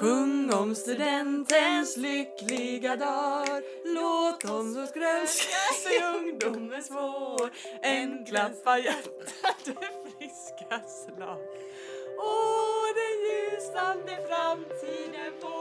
Sjung 0.00 0.52
om 0.52 0.74
studentens 0.74 1.96
lyckliga 1.96 2.96
dagar 2.96 3.62
Låt 3.94 4.40
dem 4.40 4.74
som 4.74 4.86
grönska 5.00 5.74
sig 5.82 6.02
ungdomens 6.16 6.90
vår 6.90 7.50
En 7.82 8.24
klappar 8.26 8.78
hjärtat 8.78 9.64
det 9.64 9.72
friska 10.18 10.80
slag. 10.88 11.38
Åh, 12.18 12.86
den 13.00 13.14
ljusande 13.26 14.18
framtiden 14.28 15.32
vår 15.40 15.59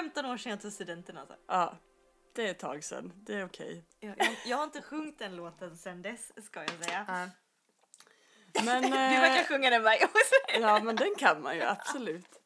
15 0.00 0.26
år 0.26 0.36
sedan 0.36 0.50
jag 0.50 0.60
tog 0.60 0.72
studenten 0.72 1.18
alltså. 1.18 1.34
Ja, 1.46 1.78
det 2.32 2.46
är 2.46 2.50
ett 2.50 2.58
tag 2.58 2.84
sedan. 2.84 3.12
Det 3.16 3.34
är 3.34 3.44
okej. 3.44 3.84
Jag, 4.00 4.14
jag, 4.18 4.36
jag 4.46 4.56
har 4.56 4.64
inte 4.64 4.82
sjungit 4.82 5.18
den 5.18 5.36
låten 5.36 5.76
sedan 5.76 6.02
dess 6.02 6.44
ska 6.46 6.60
jag 6.60 6.84
säga. 6.84 7.06
Men, 8.64 8.82
Du 8.82 8.90
verkar 8.90 9.40
eh, 9.40 9.44
sjunga 9.44 9.70
den 9.70 9.82
varje 9.82 10.04
år. 10.04 10.10
ja, 10.60 10.80
men 10.82 10.96
den 10.96 11.14
kan 11.18 11.42
man 11.42 11.56
ju 11.56 11.62
absolut. 11.62 12.39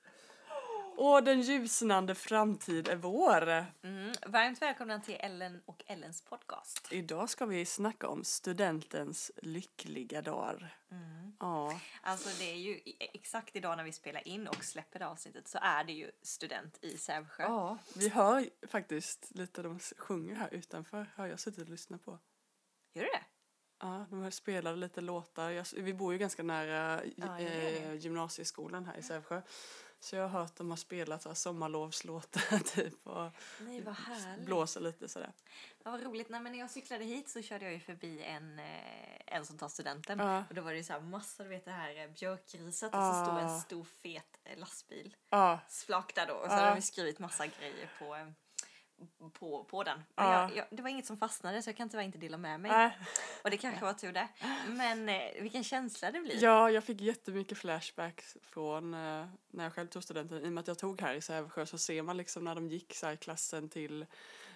Åh, 0.96 1.20
den 1.22 1.40
ljusnande 1.40 2.14
framtid 2.14 2.88
är 2.88 2.96
vår. 2.96 3.46
Mm, 3.82 4.12
varmt 4.26 4.62
välkomna 4.62 5.00
till 5.00 5.16
Ellen 5.20 5.62
och 5.66 5.82
Ellens 5.86 6.22
podcast. 6.22 6.88
Idag 6.92 7.30
ska 7.30 7.46
vi 7.46 7.64
snacka 7.66 8.08
om 8.08 8.24
studentens 8.24 9.30
lyckliga 9.36 10.22
dagar. 10.22 10.76
Ja, 11.40 11.80
Alltså 12.02 12.28
det 12.38 12.50
är 12.52 12.56
ju 12.56 12.80
exakt 12.98 13.56
idag 13.56 13.76
när 13.76 13.84
vi 13.84 13.92
spelar 13.92 14.28
in 14.28 14.48
och 14.48 14.64
släpper 14.64 14.98
det 14.98 15.06
avsnittet 15.06 15.48
så 15.48 15.59
är 15.62 15.84
det 15.84 15.92
ju 15.92 16.10
student 16.23 16.78
i 16.84 16.96
Sävsjö. 16.98 17.42
ja, 17.42 17.79
vi 17.96 18.08
hör 18.08 18.48
faktiskt 18.68 19.30
lite 19.34 19.62
de 19.62 19.79
sjunger 19.79 20.34
här 20.34 20.54
utanför. 20.54 21.06
Har 21.16 21.26
jag 21.26 21.40
suttit 21.40 21.62
och 21.62 21.68
lyssnat 21.68 22.04
på. 22.04 22.18
Gör 22.95 23.02
du 23.04 23.08
det? 23.10 23.24
Ja, 23.80 24.06
de 24.10 24.23
här 24.23 24.30
spelade 24.30 24.76
lite 24.76 25.01
låtar. 25.01 25.51
Jag, 25.51 25.66
vi 25.76 25.95
bor 25.95 26.12
ju 26.12 26.18
ganska 26.18 26.42
nära 26.42 27.01
Ja, 27.16 27.38
eh, 27.40 27.45
gör 27.45 27.90
det. 27.90 27.96
gymnasieskolan 27.96 28.86
här 28.86 28.96
i 28.96 29.02
Sävsjö. 29.02 29.42
Så 30.05 30.16
jag 30.16 30.29
har 30.29 30.41
hört 30.41 30.57
dem 30.57 30.71
ha 30.71 30.77
spelat 30.77 31.23
så 31.23 31.29
här 31.29 31.35
sommarlovslåtar 31.35 32.59
typ 32.74 33.07
och 33.07 33.30
Nej 33.60 33.80
vad 33.80 33.95
härligt. 33.95 34.47
blåser 34.47 34.80
lite 34.80 35.09
sådär. 35.09 35.33
Ja, 35.85 35.91
vad 35.91 36.02
roligt. 36.02 36.29
Nej, 36.29 36.41
men 36.41 36.52
när 36.52 36.59
jag 36.59 36.71
cyklade 36.71 37.05
hit 37.05 37.29
så 37.29 37.43
körde 37.43 37.65
jag 37.65 37.74
ju 37.74 37.80
förbi 37.80 38.23
en, 38.23 38.59
eh, 38.59 39.21
en 39.27 39.47
som 39.47 39.59
tar 39.59 39.69
studenten. 39.69 40.19
Ja. 40.19 40.45
Och 40.49 40.55
då 40.55 40.63
var 40.63 40.71
det 40.71 40.77
ju 40.77 40.85
så 40.85 40.93
här 40.93 41.01
massor, 41.01 41.45
du 41.45 41.51
vet 41.51 41.65
det 41.65 41.71
här 41.71 41.97
eh, 42.05 42.10
björkriset 42.10 42.95
och 42.95 43.01
så 43.01 43.25
stod 43.25 43.38
en 43.38 43.60
stor 43.60 43.85
fet 43.85 44.38
eh, 44.45 44.59
lastbil. 44.59 45.16
Ja, 45.30 45.60
Flak 45.69 46.15
där 46.15 46.27
då. 46.27 46.35
Och 46.35 46.47
så 46.51 46.52
Ja. 46.57 46.60
hade 46.60 46.75
de 46.75 46.82
skrivit 46.82 47.19
massa 47.19 47.47
grejer 47.47 47.91
på, 47.99 48.32
på, 49.33 49.65
på 49.65 49.83
den. 49.85 49.97
Men 50.16 50.27
Ja. 50.27 50.33
jag, 50.49 50.57
jag, 50.57 50.66
det 50.71 50.83
var 50.83 50.91
inget 50.91 51.07
som 51.07 51.16
fastnade 51.16 51.63
så 51.63 51.69
jag 51.71 51.77
kan 51.77 51.88
tyvärr 51.88 52.05
inte 52.05 52.19
dela 52.19 52.37
med 52.37 52.60
mig. 52.60 52.71
äh, 52.85 52.91
Och 53.45 53.51
det 53.51 53.57
kanske 53.57 53.85
var 53.85 53.93
tur 53.93 54.13
det. 54.13 54.29
Men 54.69 55.09
eh, 55.09 55.43
vilken 55.43 55.65
känsla 55.65 56.10
det 56.10 56.21
blir. 56.21 56.43
ja, 56.43 56.71
jag 56.71 56.85
fick 56.85 57.01
jättemycket 57.01 57.59
flashbacks 57.59 58.37
från 58.43 58.95
eh, 58.95 59.27
när 59.51 59.65
jag 59.65 59.73
själv 59.73 59.87
tog 59.88 60.02
studenten. 60.02 60.45
I 60.45 60.49
och 60.49 60.52
med 60.52 60.60
att 60.60 60.69
jag 60.69 60.79
tog 60.79 61.01
här 61.01 61.15
i 61.15 61.21
Sävsjö 61.21 61.66
så 61.66 61.79
ser 61.79 62.02
man 62.02 62.16
liksom 62.16 62.45
när 62.45 62.55
de 62.55 62.69
gick 62.69 62.95
så 62.95 63.07
här, 63.07 63.13
i 63.13 63.16
klassen 63.16 63.69
till, 63.69 64.06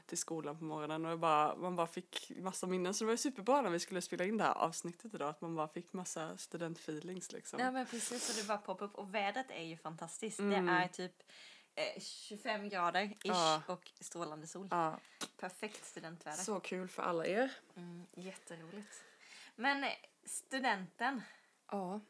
till 0.06 0.18
skolan 0.18 0.58
på 0.58 0.64
morgonen 0.64 1.06
och 1.06 1.18
bara, 1.18 1.56
man 1.56 1.76
bara 1.76 1.86
fick 1.86 2.30
massa 2.40 2.66
minnen. 2.66 2.94
Så 2.94 3.04
det 3.04 3.06
var 3.06 3.12
ju 3.12 3.16
superbra 3.18 3.62
när 3.62 3.70
vi 3.70 3.78
skulle 3.80 4.02
spela 4.02 4.24
in 4.24 4.36
det 4.36 4.44
här 4.44 4.54
avsnittet 4.54 5.14
idag 5.14 5.28
att 5.28 5.40
man 5.40 5.56
bara 5.56 5.68
fick 5.68 5.92
massa 5.92 6.36
studentfeelings 6.36 7.32
liksom. 7.32 7.60
Ja 7.60 7.70
men 7.70 7.86
precis, 7.86 8.30
och 8.30 8.36
det 8.42 8.48
bara 8.48 8.58
poppar 8.58 8.86
upp. 8.86 8.94
Och 8.94 9.14
vädret 9.14 9.46
är 9.50 9.64
ju 9.64 9.76
fantastiskt. 9.76 10.38
Mm. 10.38 10.66
Det 10.66 10.72
är 10.72 10.88
typ 10.88 11.22
eh, 11.96 12.00
25 12.02 12.68
grader 12.68 13.02
ish 13.04 13.16
Ja. 13.24 13.62
och 13.66 13.90
strålande 14.00 14.46
sol. 14.46 14.68
Ja, 14.70 14.98
Perfekt 15.40 15.84
studentväder. 15.86 16.36
så 16.36 16.60
kul 16.60 16.88
för 16.88 17.02
alla 17.02 17.26
er. 17.26 17.52
Mm, 17.76 18.06
jätteroligt. 18.14 19.02
Men 19.56 19.84
eh, 19.84 19.90
studenten, 20.24 21.22
Ja. 21.70 22.00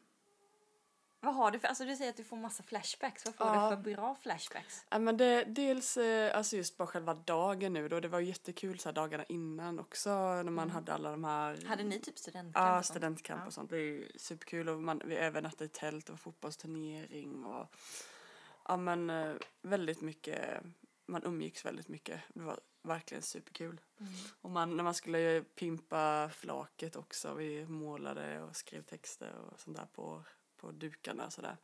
vad 1.19 1.35
har 1.35 1.51
du 1.51 1.59
för, 1.59 1.67
alltså 1.67 1.85
du 1.85 1.95
säger 1.95 2.09
att 2.09 2.17
du 2.17 2.23
får 2.23 2.37
massa 2.37 2.63
flashbacks. 2.63 3.25
Vad 3.25 3.35
får 3.35 3.47
Ja. 3.47 3.69
du 3.69 3.75
för 3.75 3.83
bra 3.95 4.15
flashbacks? 4.21 4.85
Ja, 4.89 4.99
men 4.99 5.17
det, 5.17 5.43
dels 5.43 5.97
eh, 5.97 6.37
alltså 6.37 6.55
just 6.55 6.77
bara 6.77 6.87
själva 6.87 7.13
dagen 7.13 7.73
nu 7.73 7.87
då. 7.89 7.99
Det 7.99 8.07
var 8.07 8.19
jättekul 8.19 8.79
så 8.79 8.89
här 8.89 8.93
dagarna 8.93 9.23
innan 9.29 9.79
också 9.79 10.09
när 10.09 10.43
man 10.43 10.69
hade 10.69 10.93
alla 10.93 11.11
de 11.11 11.23
här 11.23 11.65
Hade 11.65 11.83
ni 11.83 11.99
typ 11.99 12.17
studentkamp? 12.19 12.55
Ja, 12.67 12.79
och 12.79 12.85
studentkamp 12.85 13.41
Ja. 13.41 13.47
och 13.47 13.53
sånt. 13.53 13.69
Det 13.69 13.77
är 13.77 13.81
ju 13.81 14.11
superkul 14.15 14.69
och 14.69 14.81
man, 14.81 15.01
vi 15.05 15.15
övernattade 15.15 15.65
i 15.65 15.67
tält 15.69 16.09
och 16.09 16.19
fotbollsturnering 16.19 17.45
och 17.45 17.75
ja 18.69 18.77
men 18.77 19.09
eh, 19.09 19.35
väldigt 19.61 20.01
mycket, 20.01 20.63
man 21.05 21.23
umgicks 21.23 21.65
väldigt 21.65 21.87
mycket. 21.87 22.21
Det 22.33 22.41
var 22.41 22.59
verkligen 22.81 23.23
superkul. 23.23 23.81
Mm. 23.99 24.13
Och 24.41 24.49
man, 24.49 24.77
när 24.77 24.83
man 24.83 24.93
skulle 24.93 25.43
pimpa 25.55 26.29
flaket 26.29 26.95
också, 26.95 27.33
vi 27.33 27.65
målade 27.65 28.41
och 28.41 28.55
skrev 28.55 28.81
texter 28.81 29.33
och 29.35 29.59
sånt 29.59 29.77
där 29.77 29.87
på, 29.93 30.23
på 30.57 30.71
dukarna 30.71 31.29
sådär. 31.29 31.57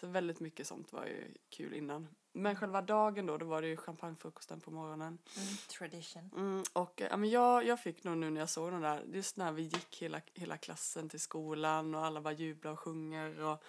Så 0.00 0.06
väldigt 0.06 0.40
mycket 0.40 0.66
sånt 0.66 0.92
var 0.92 1.06
ju 1.06 1.34
kul 1.48 1.74
innan. 1.74 2.08
Men 2.32 2.56
själva 2.56 2.82
dagen 2.82 3.26
då, 3.26 3.38
då 3.38 3.46
var 3.46 3.62
det 3.62 3.68
ju 3.68 3.76
champagnefrukosten 3.76 4.60
på 4.60 4.70
morgonen. 4.70 5.18
Mm, 5.36 5.56
tradition. 5.68 6.30
Mm, 6.36 6.62
och 6.72 7.02
ja, 7.10 7.16
men 7.16 7.30
jag, 7.30 7.66
jag 7.66 7.80
fick 7.80 8.04
nog 8.04 8.16
nu 8.16 8.30
när 8.30 8.40
jag 8.40 8.50
såg 8.50 8.72
den 8.72 8.80
där, 8.80 9.02
just 9.12 9.36
när 9.36 9.52
vi 9.52 9.62
gick 9.62 10.02
hela, 10.02 10.20
hela 10.34 10.56
klassen 10.56 11.08
till 11.08 11.20
skolan 11.20 11.94
och 11.94 12.04
alla 12.04 12.20
bara 12.20 12.34
jublar 12.34 12.72
och 12.72 12.80
sjunger 12.80 13.40
och, 13.40 13.62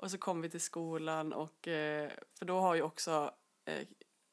och 0.00 0.10
så 0.10 0.18
kom 0.18 0.40
vi 0.40 0.50
till 0.50 0.60
skolan 0.60 1.32
och 1.32 1.68
eh, 1.68 2.10
för 2.34 2.44
då 2.44 2.60
har 2.60 2.74
ju 2.74 2.82
också 2.82 3.30
eh, 3.64 3.86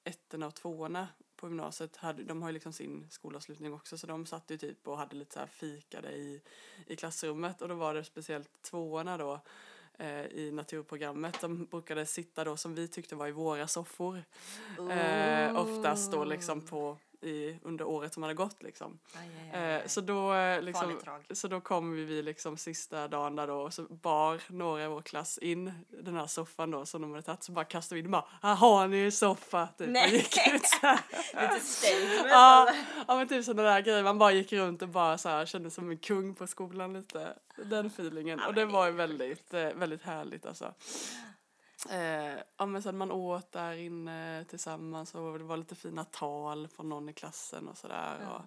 ettorna 0.04 0.48
och 0.48 0.56
tvåorna 0.56 1.08
på 1.36 1.48
gymnasiet, 1.48 1.98
hade, 1.98 2.24
de 2.24 2.42
har 2.42 2.50
ju 2.50 2.54
liksom 2.54 2.74
sin 2.74 3.08
skolavslutning 3.10 3.74
också 3.74 3.98
så 3.98 4.08
de 4.08 4.26
satt 4.26 4.52
ju 4.52 4.58
typ 4.58 4.88
och 4.88 4.98
hade 4.98 5.16
lite 5.16 5.34
så 5.34 5.40
här 5.40 5.48
fikade 5.48 6.12
i, 6.12 6.42
i 6.88 6.96
klassrummet 6.96 7.62
och 7.62 7.68
då 7.68 7.76
var 7.76 7.94
det 7.94 8.04
speciellt 8.04 8.62
tvåorna 8.62 9.18
då 9.18 9.42
eh, 10.00 10.26
i 10.26 10.52
naturprogrammet. 10.52 11.42
De 11.42 11.66
brukade 11.66 12.06
sitta 12.06 12.44
då 12.44 12.58
som 12.58 12.76
vi 12.76 12.88
tyckte 12.88 13.16
var 13.16 13.28
i 13.28 13.32
våra 13.32 13.68
soffor. 13.68 14.24
Eh, 14.92 15.56
oftast 15.58 16.12
då 16.12 16.24
liksom 16.24 16.62
på 16.62 16.98
i, 17.28 17.60
under 17.64 17.86
året 17.86 18.14
som 18.14 18.24
hade 18.24 18.36
gått 18.36 18.64
liksom. 18.64 19.00
Aj, 19.14 19.22
aj, 19.22 19.62
aj, 19.62 19.68
Eh, 19.68 19.88
så 19.88 20.02
då 20.02 20.34
eh, 20.34 20.62
liksom, 20.62 21.00
så 21.32 21.48
då 21.48 21.62
kom 21.62 21.92
vi, 21.92 22.22
liksom 22.22 22.58
sista 22.58 23.08
dagen 23.08 23.36
där 23.36 23.48
då 23.48 23.56
och 23.56 23.74
så 23.74 23.84
bar 23.84 24.42
några 24.48 24.84
i 24.84 24.88
vår 24.88 25.02
klass 25.02 25.38
in 25.38 25.72
den 25.90 26.16
här 26.16 26.28
soffan 26.28 26.72
då 26.72 26.86
som 26.86 27.02
de 27.02 27.12
hade 27.12 27.24
tagit 27.24 27.44
så 27.44 27.52
bara 27.52 27.66
kastade 27.66 28.02
vi 28.02 28.06
in 28.06 28.12
bara 28.12 28.26
här 28.42 28.56
har 28.56 28.88
ni 28.88 28.98
en 28.98 29.12
soffa 29.12 29.68
typ 29.78 29.90
Nej. 29.90 30.16
gick 30.16 30.54
ut 30.54 30.66
så 30.66 30.88
här. 30.88 31.00
Lite 31.54 31.66
statement. 31.66 32.28
ja, 32.30 32.74
ja 33.08 33.16
men 33.16 33.28
typ 33.28 33.46
sådana 33.46 33.70
där 33.70 33.82
grejer 33.82 34.04
man 34.04 34.18
bara 34.18 34.32
gick 34.32 34.54
runt 34.54 34.82
och 34.82 34.90
bara 34.90 35.18
så 35.18 35.30
här 35.30 35.46
kände 35.46 35.72
som 35.72 35.90
en 35.90 35.98
kung 35.98 36.36
på 36.36 36.48
skolan 36.48 36.94
lite 36.94 37.34
den 37.56 37.88
feelingen 37.88 38.40
och 38.40 38.54
det 38.54 38.66
var 38.66 38.86
ju 38.86 38.92
väldigt 38.92 39.54
eh, 39.54 39.70
väldigt 39.74 40.04
härligt 40.04 40.46
alltså. 40.46 40.74
Eh, 41.90 42.40
ja 42.58 42.66
men 42.66 42.84
sen 42.84 42.98
man 42.98 43.12
åt 43.12 43.52
där 43.52 43.74
inne 43.74 44.46
tillsammans 44.50 45.16
och 45.16 45.38
det 45.40 45.44
var 45.44 45.58
lite 45.58 45.76
fina 45.76 46.04
tal 46.04 46.68
från 46.68 46.90
någon 46.90 47.10
i 47.10 47.14
klassen 47.14 47.68
och 47.68 47.78
sådär. 47.78 48.20
Ja. 48.22 48.46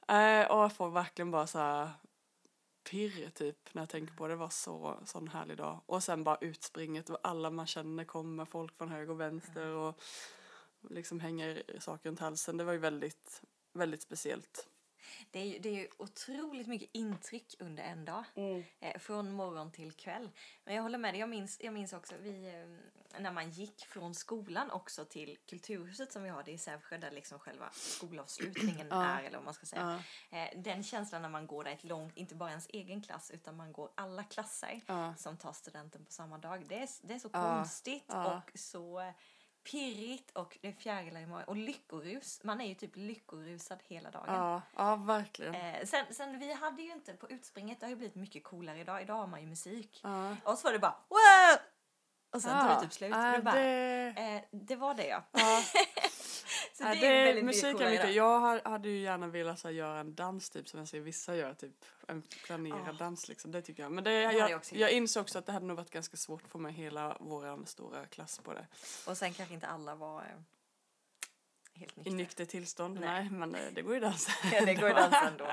Och, 0.00 0.14
eh, 0.14 0.50
och 0.50 0.62
jag 0.62 0.72
får 0.72 0.90
verkligen 0.90 1.30
bara 1.30 1.46
så 1.46 1.58
här 1.58 1.90
pirr 2.90 3.30
typ 3.30 3.74
när 3.74 3.82
jag 3.82 3.88
tänker 3.88 4.14
på 4.14 4.26
det. 4.26 4.32
Det 4.32 4.38
var 4.38 4.48
så 4.48 5.00
sån 5.04 5.28
härlig 5.28 5.56
dag. 5.56 5.80
Och 5.86 6.02
sen 6.02 6.24
bara 6.24 6.38
utspringet 6.40 7.10
och 7.10 7.18
alla 7.22 7.50
man 7.50 7.66
känner 7.66 8.04
kommer, 8.04 8.44
folk 8.44 8.76
från 8.76 8.88
höger 8.88 9.10
och 9.10 9.20
vänster 9.20 9.66
och 9.66 10.02
liksom 10.90 11.20
hänger 11.20 11.62
saker 11.78 12.08
runt 12.08 12.20
halsen. 12.20 12.56
Det 12.56 12.64
var 12.64 12.72
ju 12.72 12.78
väldigt, 12.78 13.42
väldigt 13.72 14.02
speciellt. 14.02 14.68
Det 15.30 15.40
är, 15.40 15.44
ju, 15.44 15.58
det 15.58 15.68
är 15.68 15.72
ju 15.74 15.88
otroligt 15.98 16.66
mycket 16.66 16.90
intryck 16.92 17.54
under 17.58 17.82
en 17.82 18.04
dag. 18.04 18.24
Eh, 18.80 18.98
från 18.98 19.32
morgon 19.32 19.72
till 19.72 19.92
kväll. 19.92 20.30
Men 20.64 20.74
jag 20.74 20.82
håller 20.82 20.98
med 20.98 21.14
dig, 21.14 21.20
jag 21.20 21.28
minns, 21.28 21.60
jag 21.60 21.74
minns 21.74 21.92
också 21.92 22.14
vi, 22.20 22.46
eh, 22.46 23.20
när 23.20 23.32
man 23.32 23.50
gick 23.50 23.84
från 23.86 24.14
skolan 24.14 24.70
också 24.70 25.04
till 25.04 25.38
Kulturhuset 25.46 26.12
som 26.12 26.22
vi 26.22 26.28
har 26.28 26.42
det 26.42 26.50
i 26.52 26.58
Sävsjö 26.58 26.98
där 26.98 27.10
liksom 27.10 27.38
själva 27.38 27.70
skolavslutningen 27.72 28.86
Ja. 28.90 29.04
är 29.04 29.22
eller 29.22 29.36
vad 29.38 29.44
man 29.44 29.54
ska 29.54 29.66
säga. 29.66 29.82
Ja, 29.82 30.38
Eh, 30.38 30.48
den 30.56 30.82
känslan 30.82 31.22
när 31.22 31.28
man 31.28 31.46
går 31.46 31.64
där 31.64 31.70
ett 31.72 31.84
långt, 31.84 32.16
inte 32.16 32.34
bara 32.34 32.50
ens 32.50 32.66
egen 32.72 33.02
klass 33.02 33.30
utan 33.30 33.56
man 33.56 33.72
går 33.72 33.90
alla 33.94 34.24
klasser 34.24 34.80
ja, 34.86 35.14
som 35.16 35.36
tar 35.36 35.52
studenten 35.52 36.04
på 36.04 36.12
samma 36.12 36.38
dag. 36.38 36.64
Det 36.68 36.78
är, 36.78 36.88
det 37.02 37.14
är 37.14 37.18
så 37.18 37.28
konstigt 37.28 38.12
och 38.12 38.58
så 38.58 39.00
eh, 39.00 39.12
pirrigt 39.64 40.30
och 40.30 40.58
det 40.60 40.68
är 40.68 40.72
fjärilar 40.72 41.20
i 41.20 41.26
magen 41.26 41.48
och 41.48 41.56
lyckorus. 41.56 42.40
Man 42.44 42.60
är 42.60 42.68
ju 42.68 42.74
typ 42.74 42.96
lyckorusad 42.96 43.78
hela 43.84 44.10
dagen. 44.10 44.24
ja, 44.34 44.62
ja, 44.76 44.96
verkligen. 44.96 45.54
Eh, 45.54 45.84
sen, 45.84 46.04
sen 46.10 46.38
vi 46.38 46.52
hade 46.52 46.82
ju 46.82 46.92
inte 46.92 47.12
på 47.12 47.30
utspringet, 47.30 47.80
det 47.80 47.86
har 47.86 47.90
ju 47.90 47.96
blivit 47.96 48.14
mycket 48.16 48.44
coolare 48.44 48.78
idag. 48.80 49.02
Idag 49.02 49.14
har 49.14 49.26
man 49.26 49.40
ju 49.40 49.46
musik. 49.46 50.00
Ja. 50.02 50.36
Och 50.44 50.58
så 50.58 50.66
var 50.68 50.72
det 50.72 50.78
bara 50.78 50.96
wow! 51.08 51.58
Och 52.34 52.42
sen 52.42 52.50
Ja, 52.58 52.74
det 52.74 52.80
typ 52.80 52.92
slut. 52.92 53.10
ja, 53.10 53.32
det, 53.36 53.42
bara, 53.42 53.60
eh, 53.60 54.42
det 54.50 54.76
var 54.76 54.94
det 54.94 55.06
ja. 55.06 55.22
Ja. 55.32 55.62
Så 56.82 56.88
Ja, 56.88 56.94
det, 56.94 57.00
det 57.00 57.06
är 57.06 57.24
väldigt 57.24 57.44
musik 57.44 57.80
är 57.80 57.90
mycket. 57.90 58.14
Jag 58.14 58.38
har- 58.40 58.60
hade 58.64 58.88
ju 58.88 58.98
gärna 58.98 59.26
velat 59.26 59.58
så 59.58 59.68
här, 59.68 59.74
göra 59.74 60.00
en 60.00 60.14
dans 60.14 60.50
typ 60.50 60.68
som 60.68 60.78
jag 60.78 60.88
ser 60.88 61.00
vissa 61.00 61.36
gör, 61.36 61.54
typ 61.54 61.84
en 62.08 62.22
planerad 62.44 62.80
Ja. 62.86 62.92
dans 62.92 63.28
liksom. 63.28 63.50
Det 63.52 63.62
tycker 63.62 63.82
jag. 63.82 63.92
Men 63.92 64.04
det, 64.04 64.24
hade 64.26 64.38
jag, 64.38 64.50
jag 64.50 64.62
jag, 64.72 64.92
insåg 64.92 65.20
också 65.20 65.38
att 65.38 65.46
det 65.46 65.52
hade 65.52 65.66
nog 65.66 65.76
varit 65.76 65.90
ganska 65.90 66.16
svårt 66.16 66.42
att 66.42 66.50
få 66.50 66.58
med 66.58 66.74
hela 66.74 67.16
vår 67.20 67.66
stora 67.66 68.06
klass 68.06 68.38
på 68.38 68.54
det. 68.54 68.66
Och 69.06 69.16
sen 69.16 69.32
kanske 69.34 69.54
inte 69.54 69.66
alla 69.66 69.94
var 69.94 70.24
eh, 71.82 71.88
helt 71.96 71.96
I 71.96 72.00
nyktra. 72.10 72.12
nykter 72.16 72.44
tillstånd. 72.44 73.00
Nej. 73.00 73.08
Nej, 73.08 73.30
men 73.30 73.52
det, 73.52 73.70
det 73.70 73.82
går 73.82 73.94
ju 73.94 74.00
dansa. 74.00 74.32
Ja, 74.52 74.64
det 74.64 74.74
går 74.74 74.88
ju 74.88 74.94
dansa 74.94 75.28
ändå. 75.28 75.48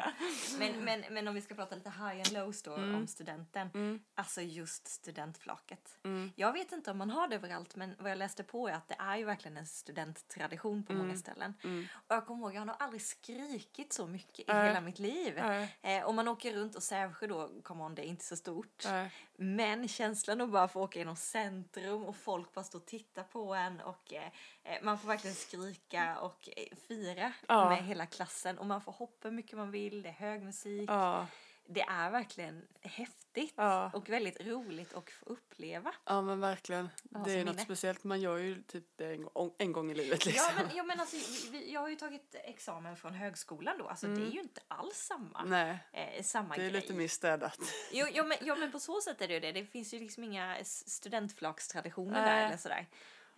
Men, 0.59 0.83
men, 0.83 1.03
men 1.13 1.27
om 1.27 1.35
vi 1.35 1.41
ska 1.41 1.55
prata 1.55 1.75
lite 1.75 1.89
high 1.89 2.03
and 2.17 2.31
lows 2.31 2.63
då 2.63 2.73
Mm. 2.75 2.95
om 2.95 3.07
studenten. 3.07 3.69
Mm, 3.73 3.99
Alltså 4.15 4.41
just 4.41 4.87
studentflaket. 4.87 5.99
mm, 6.03 6.31
Jag 6.35 6.53
vet 6.53 6.71
inte 6.71 6.91
om 6.91 6.97
man 6.97 7.09
har 7.09 7.27
det 7.27 7.35
överallt 7.35 7.75
men 7.75 7.95
vad 7.99 8.11
jag 8.11 8.17
läste 8.17 8.43
på 8.43 8.67
är 8.67 8.73
att 8.73 8.87
det 8.87 8.95
är 8.99 9.17
ju 9.17 9.23
verkligen 9.25 9.57
en 9.57 9.67
studenttradition 9.67 10.83
på 10.83 10.93
många 10.93 11.03
Mm. 11.05 11.17
ställen. 11.17 11.53
mm. 11.63 11.87
Och 11.93 12.15
jag 12.15 12.25
kommer 12.25 12.41
ihåg, 12.45 12.55
jag 12.55 12.61
har 12.61 12.65
nog 12.65 12.75
aldrig 12.79 13.01
skrikit 13.01 13.93
så 13.93 14.07
mycket 14.07 14.39
i 14.39 14.43
Nej. 14.47 14.67
hela 14.67 14.81
mitt 14.81 14.99
liv. 14.99 15.33
Nej, 15.37 15.75
Eh, 15.81 16.05
om 16.05 16.15
man 16.15 16.27
åker 16.27 16.53
runt 16.53 16.75
och 16.75 16.83
Sävsjö 16.83 17.27
då, 17.27 17.51
come 17.63 17.83
on, 17.83 17.95
det 17.95 18.01
är 18.05 18.09
inte 18.09 18.25
så 18.25 18.35
stort. 18.35 18.83
nej. 18.85 19.11
Men 19.41 19.87
känslan 19.87 20.41
att 20.41 20.49
bara 20.49 20.67
få 20.67 20.81
åka 20.81 20.99
genom 20.99 21.15
centrum 21.15 22.03
och 22.05 22.15
folk 22.15 22.53
bara 22.53 22.63
står 22.63 22.79
och 22.79 22.85
tittar 22.85 23.23
på 23.23 23.53
en 23.53 23.81
och 23.81 24.13
eh, 24.13 24.23
eh, 24.63 24.83
man 24.83 24.99
får 24.99 25.07
verkligen 25.07 25.35
skrika 25.35 26.19
och 26.19 26.49
eh, 26.57 26.77
fira 26.87 27.33
Ja. 27.47 27.69
med 27.69 27.83
hela 27.85 28.05
klassen 28.05 28.57
och 28.57 28.65
man 28.65 28.81
får 28.81 28.91
hoppa 28.91 29.27
hur 29.27 29.35
mycket 29.35 29.57
man 29.57 29.71
vill, 29.71 30.01
det 30.01 30.09
är 30.09 30.13
hög 30.13 30.43
musik. 30.43 30.89
Ja, 30.89 31.27
Det 31.71 31.81
är 31.81 32.11
verkligen 32.11 32.67
häftigt 32.81 33.53
ja. 33.57 33.91
och 33.93 34.09
väldigt 34.09 34.41
roligt 34.41 34.93
att 34.93 35.09
få 35.09 35.25
uppleva. 35.25 35.91
ja, 36.05 36.21
men 36.21 36.39
verkligen. 36.39 36.89
Ja, 37.11 37.19
Det 37.25 37.31
är 37.31 37.37
som 37.37 37.45
något 37.45 37.55
minne. 37.55 37.65
speciellt. 37.65 38.03
Man 38.03 38.21
gör 38.21 38.37
ju 38.37 38.61
typ 38.63 38.83
det 38.95 39.05
en 39.11 39.23
gång, 39.23 39.55
en 39.57 39.71
gång 39.71 39.91
i 39.91 39.95
livet 39.95 40.25
liksom. 40.25 40.45
Ja 40.57 40.63
men, 40.63 40.75
ja, 40.77 40.83
men 40.83 40.99
alltså, 40.99 41.15
vi- 41.51 41.73
jag 41.73 41.81
har 41.81 41.89
ju 41.89 41.95
tagit 41.95 42.35
examen 42.43 42.97
från 42.97 43.13
högskolan 43.13 43.77
då, 43.77 43.87
alltså 43.87 44.07
det 44.07 44.21
är 44.21 44.31
ju 44.31 44.39
inte 44.39 44.61
alls 44.67 44.95
samma, 44.97 45.43
Nej, 45.43 45.77
eh, 45.93 46.23
samma 46.23 46.55
det 46.55 46.61
är 46.63 46.69
grej. 46.69 46.81
lite 46.81 46.93
mer 46.93 47.07
städat. 47.07 47.59
Jo, 47.91 48.05
jo, 48.11 48.23
men, 48.25 48.37
jo 48.41 48.55
men 48.55 48.71
på 48.71 48.79
så 48.79 49.01
sätt 49.01 49.21
är 49.21 49.27
det 49.27 49.33
ju 49.33 49.39
det. 49.39 49.51
Det 49.51 49.65
finns 49.65 49.93
ju 49.93 49.99
liksom 49.99 50.23
inga 50.23 50.57
studentflakstraditioner 50.63 52.21
Nej. 52.21 52.39
där 52.39 52.47
eller 52.47 52.57
sådär. 52.57 52.87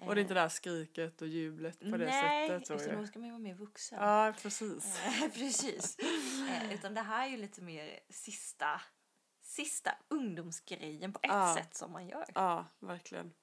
Och 0.07 0.15
det 0.15 0.19
är 0.19 0.21
inte 0.21 0.33
det 0.33 0.39
där 0.39 0.49
skriket 0.49 1.21
och 1.21 1.27
jublet 1.27 1.79
på 1.79 1.85
det 1.97 2.05
Nej, 2.05 2.47
sättet. 2.49 2.71
Utan 2.71 2.89
ju. 2.95 3.01
då 3.01 3.07
ska 3.07 3.19
man 3.19 3.25
ju 3.27 3.31
vara 3.31 3.41
mer 3.41 3.55
vuxen. 3.55 3.99
Ja, 4.01 4.33
precis. 4.41 4.99
Eh, 5.05 5.29
Precis. 5.33 5.97
Eh, 6.49 6.73
utan 6.73 6.93
det 6.93 7.01
här 7.01 7.25
är 7.25 7.29
ju 7.31 7.37
lite 7.37 7.61
mer 7.61 7.99
sista, 8.09 8.81
sista 9.41 9.91
ungdomsgrejen 10.09 11.13
på 11.13 11.19
ett 11.23 11.29
Ja. 11.31 11.55
sätt 11.57 11.75
som 11.75 11.91
man 11.91 12.07
gör. 12.07 12.25
Ja, 12.35 12.65
verkligen. 12.79 13.33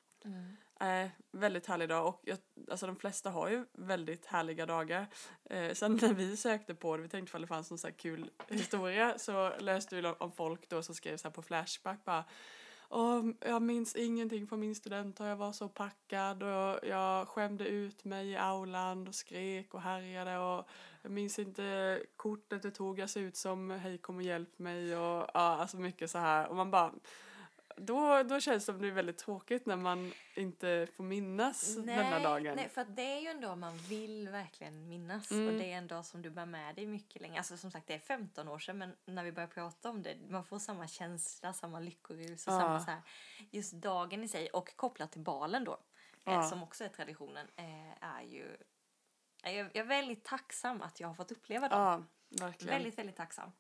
Eh, 0.81 1.09
väldigt 1.33 1.67
härlig 1.67 1.89
dag 1.89 2.07
och 2.07 2.21
jag, 2.25 2.39
alltså 2.71 2.87
de 2.87 2.97
flesta 2.97 3.31
har 3.31 3.49
ju 3.49 3.67
väldigt 3.73 4.27
härliga 4.27 4.67
dagar. 4.67 5.07
Eh, 5.51 5.73
sen 5.73 5.99
när 6.03 6.15
vi 6.15 6.37
sökte 6.37 6.75
på 6.75 6.97
det, 6.97 7.03
vi 7.03 7.09
tänkte 7.09 7.31
ifall 7.31 7.41
det 7.41 7.47
fanns 7.47 7.71
någon 7.71 7.79
så 7.79 7.87
här 7.87 7.95
kul 7.95 8.31
historia 8.49 9.19
så 9.19 9.57
läste 9.59 9.97
vi 10.01 10.07
om 10.09 10.33
folk 10.33 10.69
då 10.69 10.83
som 10.83 10.95
skrev 10.95 11.17
så 11.17 11.29
här 11.29 11.33
på 11.33 11.43
Flashback 11.43 12.05
bara 12.05 12.25
Åh, 12.91 13.25
jag 13.41 13.63
minns 13.63 13.97
ingenting 13.97 14.47
från 14.47 14.61
min 14.61 14.75
student 14.75 15.21
och 15.21 15.27
jag 15.27 15.37
var 15.37 15.53
så 15.53 15.69
packad 15.69 16.43
och 16.43 16.79
jag 16.83 17.29
skämde 17.29 17.69
ut 17.69 18.05
mig 18.05 18.29
i 18.29 18.37
aulan 18.37 19.09
och 19.09 19.15
skrek 19.15 19.75
och 19.75 19.81
härjade 19.81 20.39
och 20.39 20.69
jag 21.03 21.13
minns 21.13 21.39
inte 21.39 22.03
kortet 22.17 22.63
du 22.63 22.71
tog, 22.71 22.99
jag 22.99 23.11
ser 23.11 23.21
ut 23.21 23.37
som 23.37 23.71
hej 23.71 23.99
kom 23.99 24.17
och 24.17 24.23
hjälp 24.23 24.59
mig 24.59 24.97
och 24.97 25.03
ja, 25.03 25.31
alltså 25.35 25.77
mycket 25.77 26.11
så 26.11 26.19
här. 26.19 26.49
Och 26.49 26.57
man 26.57 26.71
bara 26.71 26.93
då, 27.81 28.23
då 28.23 28.41
känns 28.41 28.67
det 28.67 28.73
som 28.73 28.83
det 28.83 28.89
är 28.89 28.93
väldigt 28.93 29.19
tråkigt 29.19 29.67
när 29.67 29.77
man 29.77 30.13
inte 30.35 30.87
får 30.97 31.05
minnas 31.05 31.77
denna 31.77 32.19
dagen. 32.19 32.57
Nej, 32.57 32.69
för 32.69 32.81
att 32.81 32.97
det 32.97 33.03
är 33.03 33.21
ju 33.21 33.29
en 33.29 33.41
dag 33.41 33.59
man 33.59 33.77
vill 33.79 34.29
verkligen 34.29 34.89
minnas. 34.89 35.31
Mm. 35.31 35.49
Och 35.49 35.53
det 35.55 35.73
är 35.73 35.77
en 35.79 35.87
dag 35.87 36.05
som 36.07 36.23
du 36.23 36.31
bär 36.31 36.47
med 36.47 36.75
dig 36.75 36.87
mycket 36.87 37.23
länge. 37.23 37.39
Alltså 37.39 37.57
som 37.57 37.71
sagt, 37.71 37.87
det 37.87 37.95
är 37.95 37.99
15 37.99 38.49
år 38.49 38.59
sedan 38.59 38.79
men 38.79 38.97
när 39.05 39.25
vi 39.25 39.33
börjar 39.33 39.49
prata 39.49 39.91
om 39.91 40.03
det, 40.03 40.17
man 40.29 40.45
får 40.45 40.59
samma 40.59 40.89
känsla, 40.89 41.53
samma 41.53 41.81
lyckorus 41.81 42.47
och 42.47 42.53
Ja. 42.53 42.59
samma 42.61 42.81
så 42.81 42.91
här, 42.91 43.01
just 43.51 43.73
dagen 43.73 44.25
i 44.25 44.29
sig. 44.29 44.49
Och 44.49 44.77
kopplat 44.77 45.13
till 45.13 45.21
balen 45.21 45.65
då, 45.65 45.73
eh, 45.73 46.33
Ja. 46.33 46.43
som 46.43 46.63
också 46.63 46.85
är 46.85 46.89
traditionen, 46.89 47.47
eh, 47.57 48.05
är 48.05 48.23
ju... 48.23 48.57
Jag 49.43 49.55
jag 49.55 49.77
är 49.77 49.85
väldigt 49.85 50.25
tacksam 50.25 50.83
att 50.83 51.01
jag 51.01 51.09
har 51.09 51.15
fått 51.15 51.33
uppleva 51.33 51.69
dem. 51.69 52.09
Ja, 52.29 52.47
verkligen. 52.47 52.75
Väldigt, 52.75 52.99
väldigt 52.99 53.17
tacksam. 53.17 53.53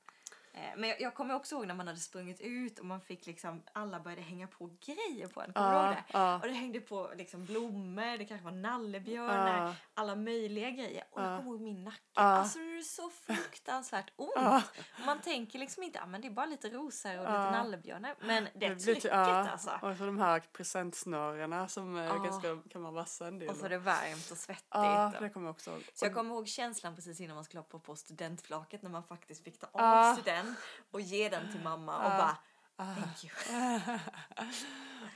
Eh, 0.58 0.76
Men 0.76 0.88
jag, 0.88 1.00
jag 1.00 1.14
kommer 1.14 1.34
också 1.34 1.54
ihåg 1.54 1.66
när 1.66 1.74
man 1.74 1.86
hade 1.86 1.98
sprungit 1.98 2.40
ut 2.40 2.78
och 2.78 2.84
man 2.86 3.00
fick 3.00 3.26
liksom, 3.26 3.62
alla 3.72 4.00
började 4.00 4.22
hänga 4.22 4.46
på 4.46 4.66
grejer 4.66 5.28
på 5.28 5.42
en. 5.42 5.52
Kommer 5.52 5.70
du 5.70 5.76
ihåg 5.76 5.84
ja, 5.84 5.90
det? 5.90 6.04
ja, 6.12 6.34
Och 6.34 6.46
det 6.48 6.52
hängde 6.52 6.80
på 6.80 7.10
liksom 7.16 7.44
blommor, 7.44 8.18
det 8.18 8.24
kanske 8.24 8.44
var 8.44 8.52
nallebjörnar, 8.52 9.66
ja, 9.66 9.74
alla 9.94 10.14
möjliga 10.14 10.70
grejer. 10.70 11.04
Och 11.10 11.20
jag 11.22 11.32
Ja. 11.32 11.36
kommer 11.36 11.50
ihåg 11.50 11.60
min 11.60 11.84
nacke. 11.84 11.98
Ja. 12.14 12.22
Alltså 12.22 12.58
det 12.58 12.64
är 12.78 12.82
så 12.82 13.10
fruktansvärt 13.10 14.12
ont. 14.16 14.32
Ja. 14.34 14.62
Man 15.06 15.20
tänker 15.20 15.58
liksom 15.58 15.82
inte, 15.82 16.00
ah, 16.02 16.06
men 16.06 16.20
det 16.20 16.26
är 16.28 16.30
bara 16.30 16.46
lite 16.46 16.68
rosor 16.70 17.10
och 17.18 17.24
lite 17.24 17.50
nallebjörnar. 17.50 18.14
Men 18.20 18.44
det 18.44 18.58
blir 18.58 18.76
trycket 18.76 19.04
ja, 19.04 19.48
alltså. 19.50 19.70
Och 19.82 19.96
så 19.96 20.06
de 20.06 20.18
här 20.18 20.40
presentsnörena 20.52 21.68
som 21.68 21.94
ganska, 21.96 22.56
kan 22.70 22.82
vara 22.82 22.92
vassa 22.92 23.26
en 23.26 23.38
del. 23.38 23.48
Och 23.48 23.56
så 23.56 23.64
är 23.64 23.70
det 23.70 23.78
varmt 23.78 24.30
och 24.30 24.36
svettigt. 24.38 24.66
ja, 24.70 25.12
det 25.20 25.30
kommer 25.30 25.46
jag 25.46 25.54
också 25.54 25.70
ihåg. 25.70 25.82
Så 25.94 26.04
jag 26.04 26.14
kommer 26.14 26.34
ihåg 26.34 26.48
känslan 26.48 26.94
precis 26.94 27.20
innan 27.20 27.34
man 27.34 27.44
skulle 27.44 27.60
hoppa 27.60 27.78
på 27.78 27.96
studentflaket 27.96 28.82
när 28.82 28.90
man 28.90 29.02
faktiskt 29.04 29.44
fick 29.44 29.58
ta 29.60 29.66
av 29.72 30.14
sig 30.14 30.24
den 30.24 30.54
och 30.90 31.00
ge 31.00 31.28
den 31.28 31.52
till 31.52 31.62
mamma 31.62 31.96
och 31.96 32.10
bara 32.10 32.36
Ah. 32.80 32.94
thank 32.94 33.24
you. 33.24 33.32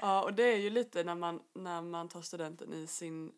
ja, 0.00 0.22
och 0.22 0.34
det 0.34 0.42
är 0.42 0.56
ju 0.56 0.70
lite 0.70 1.04
när 1.04 1.14
man, 1.14 1.40
när 1.54 1.82
man 1.82 2.08
tar 2.08 2.22
studenten 2.22 2.72
i 2.72 2.86
sin 2.86 3.32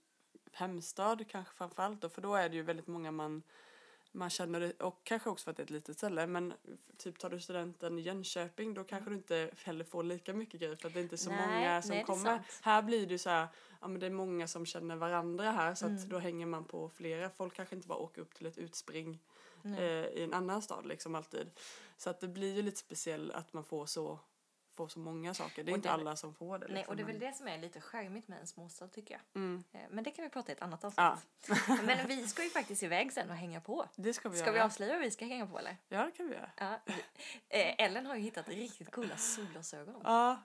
hemstad 0.55 1.25
kanske 1.29 1.55
framförallt 1.55 2.01
då, 2.01 2.09
för 2.09 2.23
då 2.23 2.35
är 2.35 2.49
det 2.49 2.57
ju 2.57 2.63
väldigt 2.63 2.87
många 2.87 3.11
man 3.11 3.43
man 4.17 4.31
känner 4.31 4.83
och 4.83 5.01
kanske 5.05 5.31
också 5.31 5.45
för 5.45 5.51
att 5.51 5.57
det 5.57 5.61
är 5.63 5.65
ett 5.65 5.71
litet 5.71 5.97
ställe, 5.97 6.27
men 6.27 6.53
typ 6.97 7.19
tar 7.19 7.31
du 7.31 7.41
studenten 7.41 7.99
i 7.99 8.03
Jönköping 8.03 8.75
då 8.75 8.85
kanske 8.85 9.11
du 9.11 9.17
inte 9.17 9.51
heller 9.65 9.85
får 9.85 10.03
lika 10.03 10.35
mycket 10.35 10.61
grejer 10.61 10.77
för 10.77 10.89
att 10.89 10.95
det 10.95 11.01
är 11.01 11.03
inte 11.03 11.17
så 11.17 11.31
Nej, 11.31 11.47
många 11.49 11.83
som 11.83 11.91
nej, 11.91 12.05
kommer. 12.05 12.43
Här 12.63 12.83
blir 12.83 13.07
det 13.07 13.13
ju 13.13 13.19
så 13.19 13.31
här, 13.31 13.49
ja 13.81 13.89
men 13.89 14.01
det 14.01 14.07
är 14.07 14.11
många 14.11 14.49
som 14.49 14.67
känner 14.67 14.97
varandra 14.97 15.51
här 15.51 15.75
så 15.75 15.87
att 15.87 15.91
Mm. 15.91 16.09
då 16.09 16.19
hänger 16.19 16.47
man 16.47 16.65
på 16.65 16.89
flera. 16.89 17.31
Folk 17.31 17.55
kanske 17.55 17.75
inte 17.77 17.89
bara 17.89 17.99
åker 17.99 18.23
upp 18.23 18.35
till 18.35 18.47
ett 18.47 18.59
utspring 18.59 19.19
eh, 19.65 19.81
i 20.07 20.23
en 20.25 20.35
annan 20.35 20.63
stad 20.63 20.87
liksom 20.87 21.15
alltid. 21.15 21.51
Så 21.97 22.11
att 22.11 22.21
det 22.21 22.29
blir 22.29 22.55
ju 22.55 22.63
lite 22.63 22.79
speciellt 22.79 23.33
att 23.33 23.53
man 23.53 23.65
får 23.65 23.87
så, 23.87 24.19
får 24.77 24.89
så 24.89 24.99
många 24.99 25.35
saker. 25.35 25.65
Det 25.65 25.71
är 25.71 25.73
Och 25.73 25.77
inte 25.77 25.89
det- 25.89 25.93
alla 25.93 26.17
som 26.17 26.35
får 26.35 26.59
det. 26.59 26.67
Nej, 26.67 26.77
liksom, 26.77 26.91
och 26.93 26.97
det 26.97 27.03
är 27.03 27.07
väl 27.07 27.19
det 27.19 27.33
som 27.37 27.49
är 27.49 27.59
lite 27.59 27.81
charmigt 27.81 28.29
med 28.29 28.41
en 28.41 28.47
småstad 28.47 28.89
tycker 28.89 29.15
jag. 29.15 29.43
Mm, 29.43 29.65
Eh, 29.73 29.81
Men 29.91 30.05
det 30.05 30.11
kan 30.11 30.23
vi 30.25 30.29
prata 30.31 30.53
i 30.53 30.55
ett 30.55 30.63
annat 30.63 30.85
avsnitt. 30.85 30.99
Ja. 31.69 31.77
Men 31.83 32.07
vi 32.09 32.27
ska 32.29 32.45
ju 32.45 32.51
faktiskt 32.51 32.83
iväg 32.83 33.13
sen 33.13 33.31
och 33.31 33.37
hänga 33.37 33.61
på. 33.61 33.89
det 33.97 34.13
ska 34.15 34.29
vi 34.29 34.37
Ska 34.37 34.47
göra. 34.47 34.55
vi 34.55 34.61
avslöja 34.61 34.93
vad 34.93 35.03
vi 35.03 35.11
ska 35.11 35.25
hänga 35.25 35.47
på 35.47 35.59
eller? 35.59 35.77
Ja, 35.89 36.05
det 36.05 36.11
kan 36.11 36.29
vi 36.29 36.35
göra. 36.35 36.51
Ja. 36.57 36.81
Eh, 37.49 37.75
Ellen 37.85 38.07
har 38.07 38.15
ju 38.15 38.21
hittat 38.23 38.49
riktigt 38.49 38.91
coola 38.91 39.17
solglasögon. 39.17 40.01
Ja, 40.05 40.37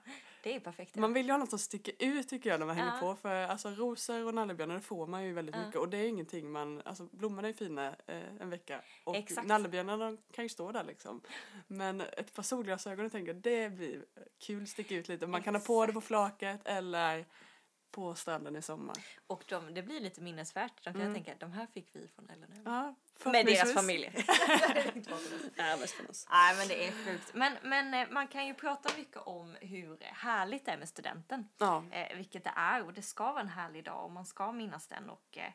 Det 0.42 0.54
är 0.56 0.60
perfekt. 0.60 0.96
man 0.96 1.12
vill 1.12 1.26
ju 1.26 1.32
ha 1.32 1.38
något 1.38 1.50
som 1.50 1.58
sticker 1.58 1.94
ut 1.98 2.28
tycker 2.28 2.50
jag 2.50 2.58
när 2.60 2.66
man 2.66 2.76
hänger 2.76 2.92
Ja. 2.94 3.00
på. 3.00 3.16
För 3.16 3.34
alltså 3.42 3.68
rosor 3.70 4.26
och 4.26 4.34
nallebjörnar 4.34 4.80
får 4.80 5.06
man 5.06 5.24
ju 5.24 5.32
väldigt 5.32 5.54
Ja. 5.56 5.66
mycket. 5.66 5.80
Och 5.80 5.88
det 5.88 5.96
är 5.98 6.08
ingenting 6.08 6.50
man, 6.52 6.82
alltså 6.84 7.08
blommorna 7.12 7.48
är 7.48 7.52
fina 7.52 7.86
eh, 8.06 8.36
en 8.40 8.50
vecka. 8.50 8.80
Och 9.04 9.16
Exakt. 9.16 9.48
nallebjörnarna 9.48 10.16
kan 10.32 10.44
ju 10.44 10.48
stå 10.48 10.72
där 10.72 10.84
liksom. 10.84 11.20
Men 11.66 12.00
ett 12.00 12.34
par 12.34 12.42
solglasögon 12.42 13.02
jag 13.04 13.12
tänker 13.12 13.34
det 13.34 13.70
blir 13.70 14.04
kul, 14.38 14.66
sticka 14.66 14.94
ut 14.94 15.08
lite. 15.08 15.26
Man 15.26 15.42
kan 15.42 15.54
ha 15.54 15.62
på 15.62 15.86
det 15.86 15.92
på 15.92 16.00
flaket 16.00 16.60
eller 16.64 17.24
på 17.90 18.14
stranden 18.14 18.56
i 18.56 18.62
sommar. 18.62 18.96
Och 19.26 19.44
de, 19.48 19.74
det 19.74 19.82
blir 19.82 20.00
lite 20.00 20.20
minnesvärt. 20.20 20.84
De 20.84 20.92
kan 20.92 20.94
Mm. 20.96 21.06
jag 21.06 21.14
tänka 21.14 21.32
att 21.32 21.40
de 21.40 21.52
här 21.52 21.66
fick 21.66 21.88
vi 21.96 22.08
från 22.08 22.30
Ellen. 22.30 22.62
Ja, 22.64 22.94
Med 23.30 23.46
deras 23.46 23.74
familjer. 23.74 24.12
Oss. 26.08 26.26
Nej 26.30 26.56
men 26.56 26.68
det 26.68 26.88
är 26.88 26.92
sjukt. 27.04 27.34
Men, 27.34 27.52
men 27.62 27.94
eh, 27.94 28.08
man 28.10 28.28
kan 28.28 28.46
ju 28.46 28.54
prata 28.54 28.90
mycket 28.96 29.16
om 29.16 29.56
hur 29.60 29.98
härligt 30.00 30.64
det 30.64 30.70
är 30.72 30.78
med 30.78 30.88
studenten. 30.88 31.48
Ja, 31.58 31.84
Eh, 31.90 32.16
vilket 32.16 32.44
det 32.44 32.52
är 32.56 32.84
och 32.84 32.92
det 32.92 33.02
ska 33.02 33.32
vara 33.32 33.40
en 33.40 33.48
härlig 33.48 33.84
dag 33.84 34.04
och 34.04 34.10
man 34.10 34.26
ska 34.26 34.52
minnas 34.52 34.86
den. 34.86 35.10
Och, 35.10 35.38
eh, 35.38 35.52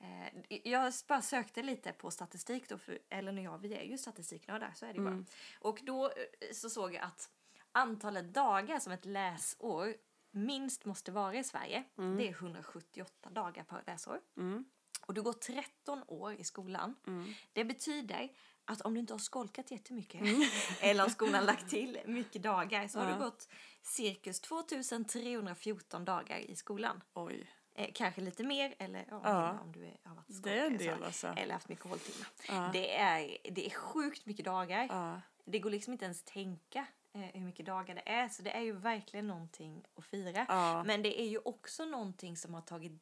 eh, 0.00 0.60
jag 0.64 0.92
bara 1.08 1.22
sökte 1.22 1.62
lite 1.62 1.92
på 1.92 2.10
statistik 2.10 2.68
då, 2.68 2.78
för 2.78 2.98
Ellen 3.08 3.38
och 3.38 3.44
jag 3.44 3.58
vi 3.58 3.74
är 3.74 3.82
ju 3.82 3.98
statistiknördar, 3.98 4.72
så 4.74 4.86
är 4.86 4.92
det 4.92 4.94
ju 4.98 5.06
Mm. 5.06 5.26
bara. 5.60 5.68
Och 5.70 5.78
då 5.82 6.06
eh, 6.06 6.12
så 6.54 6.70
såg 6.70 6.94
jag 6.94 7.02
att 7.02 7.30
antalet 7.72 8.34
dagar 8.34 8.78
som 8.78 8.92
ett 8.92 9.04
läsår 9.04 9.94
minst 10.38 10.84
måste 10.84 11.12
vara 11.12 11.34
i 11.34 11.44
Sverige, 11.44 11.84
det 11.96 12.28
är 12.28 12.32
178 12.32 13.30
dagar 13.30 13.64
per 13.64 13.82
läsår. 13.86 14.20
mm, 14.36 14.64
Och 15.06 15.14
du 15.14 15.22
går 15.22 15.32
13 15.32 16.02
år 16.06 16.32
i 16.34 16.44
skolan. 16.44 16.94
mm. 17.06 17.32
Det 17.52 17.64
betyder 17.64 18.28
att 18.64 18.80
om 18.80 18.94
du 18.94 19.00
inte 19.00 19.12
har 19.14 19.18
skolkat 19.18 19.70
jättemycket 19.70 20.22
eller 20.80 21.04
om 21.04 21.10
skolan 21.10 21.44
lagt 21.46 21.68
till 21.70 21.98
mycket 22.06 22.42
dagar 22.42 22.88
så 22.88 22.98
har 23.00 23.12
du 23.12 23.18
gått 23.18 23.48
cirkus 23.82 24.40
2314 24.40 26.04
dagar 26.04 26.38
i 26.38 26.56
skolan. 26.56 27.02
Oj, 27.14 27.50
Eh, 27.74 27.90
kanske 27.94 28.20
lite 28.20 28.44
mer 28.44 28.74
eller 28.78 29.04
ja, 29.10 29.20
Ja. 29.24 29.58
om 29.62 29.72
du 29.72 29.84
är, 29.86 29.96
har 30.04 30.14
varit 30.14 30.34
skolkare, 30.34 31.06
alltså. 31.06 31.26
så, 31.34 31.40
eller 31.40 31.54
haft 31.54 31.68
mycket 31.68 31.84
håltimmar. 31.84 32.28
Ja. 32.48 32.70
Det, 32.72 32.96
är, 32.96 33.36
det 33.50 33.66
är 33.66 33.70
sjukt 33.70 34.26
mycket 34.26 34.44
dagar. 34.44 35.20
Det 35.44 35.58
går 35.58 35.70
liksom 35.70 35.92
inte 35.92 36.04
ens 36.04 36.22
tänka 36.22 36.86
hur 37.12 37.40
mycket 37.40 37.66
dagar 37.66 37.94
det 37.94 38.08
är. 38.10 38.28
Så 38.28 38.42
det 38.42 38.50
är 38.56 38.60
ju 38.60 38.72
verkligen 38.72 39.26
någonting 39.26 39.84
att 39.96 40.04
fira. 40.04 40.46
ja, 40.48 40.84
Men 40.84 41.02
det 41.02 41.20
är 41.20 41.26
ju 41.28 41.38
också 41.38 41.84
någonting 41.84 42.36
som 42.36 42.54
har 42.54 42.60
tagit, 42.60 42.92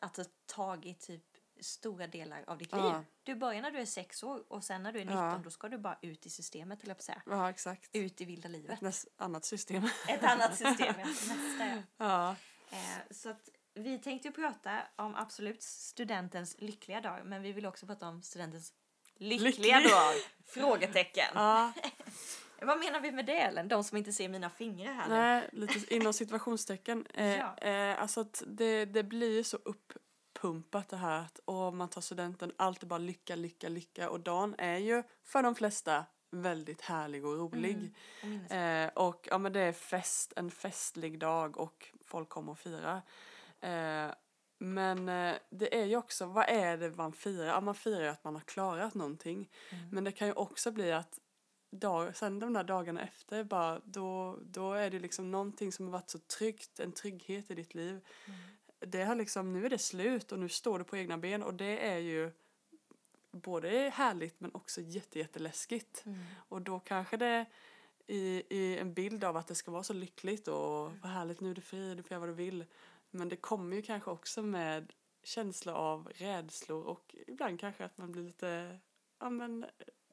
alltså, 0.00 0.24
tagit 0.46 1.00
typ 1.00 1.22
stora 1.60 2.06
delar 2.06 2.44
av 2.46 2.58
ditt 2.58 2.68
Ja. 2.72 2.92
liv. 2.92 3.04
Du 3.22 3.34
börjar 3.34 3.62
när 3.62 3.70
du 3.70 3.78
är 3.78 3.86
sex 3.86 4.22
år 4.22 4.44
och 4.52 4.64
sen 4.64 4.82
när 4.82 4.92
du 4.92 5.00
är 5.00 5.04
19 5.04 5.22
Ja. 5.24 5.40
då 5.44 5.50
ska 5.50 5.68
du 5.68 5.78
bara 5.78 5.98
ut 6.02 6.26
i 6.26 6.30
systemet, 6.30 6.82
eller 6.84 6.94
på 6.94 6.98
att 6.98 7.02
säga. 7.04 7.22
Ja, 7.26 7.50
exakt. 7.50 7.90
Ut 7.92 8.20
i 8.20 8.24
vilda 8.24 8.48
livet. 8.48 8.82
Ett 8.82 9.06
annat 9.16 9.44
system. 9.44 9.88
Ett 10.08 10.22
annat 10.24 10.56
system. 10.56 10.94
Nästa, 10.98 11.66
ja. 11.66 11.82
ja. 11.96 12.36
Eh, 12.70 12.98
så 13.10 13.30
att 13.30 13.48
vi 13.74 13.98
tänkte 13.98 14.28
ju 14.28 14.34
prata 14.34 14.82
om 14.96 15.14
absolut 15.14 15.62
studentens 15.62 16.56
lyckliga 16.58 17.00
dag, 17.00 17.26
men 17.26 17.42
vi 17.42 17.52
vill 17.52 17.66
också 17.66 17.86
prata 17.86 18.08
om 18.08 18.22
studentens 18.22 18.72
lyckliga 19.16 19.50
Lycklig. 19.78 19.90
dag. 19.92 20.14
Frågetecken. 20.46 21.30
ja. 21.34 21.72
Vad 22.60 22.78
menar 22.78 23.00
vi 23.00 23.12
med 23.12 23.26
det 23.26 23.36
Ellen? 23.40 23.68
De 23.68 23.84
som 23.84 23.98
inte 23.98 24.12
ser 24.12 24.28
mina 24.28 24.50
fingrar 24.50 24.92
här 24.92 25.08
nu. 25.08 25.14
Nej, 25.14 25.48
lite 25.52 25.94
inom 25.94 26.12
situationstecken. 26.12 27.06
Eh, 27.14 27.36
Ja. 27.38 27.56
eh, 27.58 28.00
alltså 28.02 28.20
att 28.20 28.42
det, 28.46 28.84
det 28.84 29.02
blir 29.02 29.42
så 29.42 29.56
uppumpat 29.64 30.88
det 30.88 30.96
här 30.96 31.20
att 31.20 31.40
åh, 31.44 31.70
man 31.72 31.88
tar 31.88 32.00
studenten, 32.00 32.52
allt 32.56 32.82
är 32.82 32.86
bara 32.86 32.98
lycka, 32.98 33.36
lycka, 33.36 33.68
lycka. 33.68 34.10
Och 34.10 34.20
dagen 34.20 34.54
är 34.58 34.76
ju 34.78 35.02
för 35.24 35.42
de 35.42 35.54
flesta 35.54 36.04
väldigt 36.30 36.80
härlig 36.80 37.24
och 37.26 37.38
rolig. 37.38 37.92
Minns. 38.22 38.50
Eh, 38.50 38.88
och 38.88 39.28
ja 39.30 39.38
men 39.38 39.52
det 39.52 39.60
är 39.60 39.72
fest, 39.72 40.32
en 40.36 40.50
festlig 40.50 41.18
dag 41.18 41.58
och 41.58 41.86
folk 42.06 42.28
kommer 42.28 42.52
och 42.52 42.58
firar. 42.58 43.02
Eh, 43.60 44.14
men 44.58 45.08
eh, 45.08 45.34
det 45.50 45.80
är 45.80 45.84
ju 45.84 45.96
också, 45.96 46.26
vad 46.26 46.48
är 46.48 46.76
det 46.76 46.90
man 46.90 47.12
firar? 47.12 47.46
Ja 47.46 47.60
man 47.60 47.74
firar 47.74 48.02
ju 48.02 48.08
att 48.08 48.24
man 48.24 48.34
har 48.34 48.40
klarat 48.42 48.94
någonting. 48.94 49.50
Mm. 49.70 49.88
Men 49.92 50.04
det 50.04 50.12
kan 50.12 50.26
ju 50.28 50.32
också 50.34 50.70
bli 50.72 50.92
att 50.92 51.18
dag, 51.70 52.16
sen 52.16 52.38
de 52.38 52.52
där 52.52 52.64
dagarna 52.64 53.02
efter 53.02 53.44
bara 53.44 53.80
då, 53.84 54.38
då 54.42 54.72
är 54.72 54.90
det 54.90 54.98
liksom 54.98 55.30
någonting 55.30 55.72
som 55.72 55.84
har 55.84 55.92
varit 55.92 56.10
så 56.10 56.18
tryggt, 56.18 56.80
en 56.80 56.92
trygghet 56.92 57.50
i 57.50 57.54
ditt 57.54 57.74
liv. 57.74 58.00
Mm. 58.26 58.40
Det 58.78 59.04
har 59.04 59.14
liksom, 59.14 59.52
nu 59.52 59.66
är 59.66 59.70
det 59.70 59.78
slut 59.78 60.32
och 60.32 60.38
nu 60.38 60.48
står 60.48 60.78
du 60.78 60.84
på 60.84 60.96
egna 60.96 61.18
ben 61.18 61.42
och 61.42 61.54
det 61.54 61.86
är 61.86 61.98
ju 61.98 62.30
både 63.32 63.92
härligt 63.94 64.40
men 64.40 64.50
också 64.54 64.80
jätte, 64.80 65.18
jätteläskigt. 65.18 66.02
Mm. 66.06 66.18
Och 66.48 66.62
då 66.62 66.80
kanske 66.80 67.16
det 67.16 67.46
i, 68.06 68.42
i 68.56 68.78
en 68.78 68.94
bild 68.94 69.24
av 69.24 69.36
att 69.36 69.46
det 69.46 69.54
ska 69.54 69.70
vara 69.70 69.82
så 69.82 69.92
lyckligt 69.92 70.48
och 70.48 70.92
vad 71.02 71.10
härligt 71.10 71.40
nu 71.40 71.50
är 71.50 71.54
du 71.54 71.60
fri, 71.60 71.94
du 71.94 72.02
får 72.02 72.10
göra 72.10 72.20
vad 72.20 72.28
du 72.28 72.34
vill. 72.34 72.64
Men 73.10 73.28
det 73.28 73.36
kommer 73.36 73.76
ju 73.76 73.82
kanske 73.82 74.10
också 74.10 74.42
med 74.42 74.92
känsla 75.22 75.74
av 75.74 76.08
rädslor 76.14 76.84
och 76.84 77.16
ibland 77.26 77.60
kanske 77.60 77.84
att 77.84 77.98
man 77.98 78.12
blir 78.12 78.22
lite 78.22 78.78
ja, 79.18 79.30
men, 79.30 79.66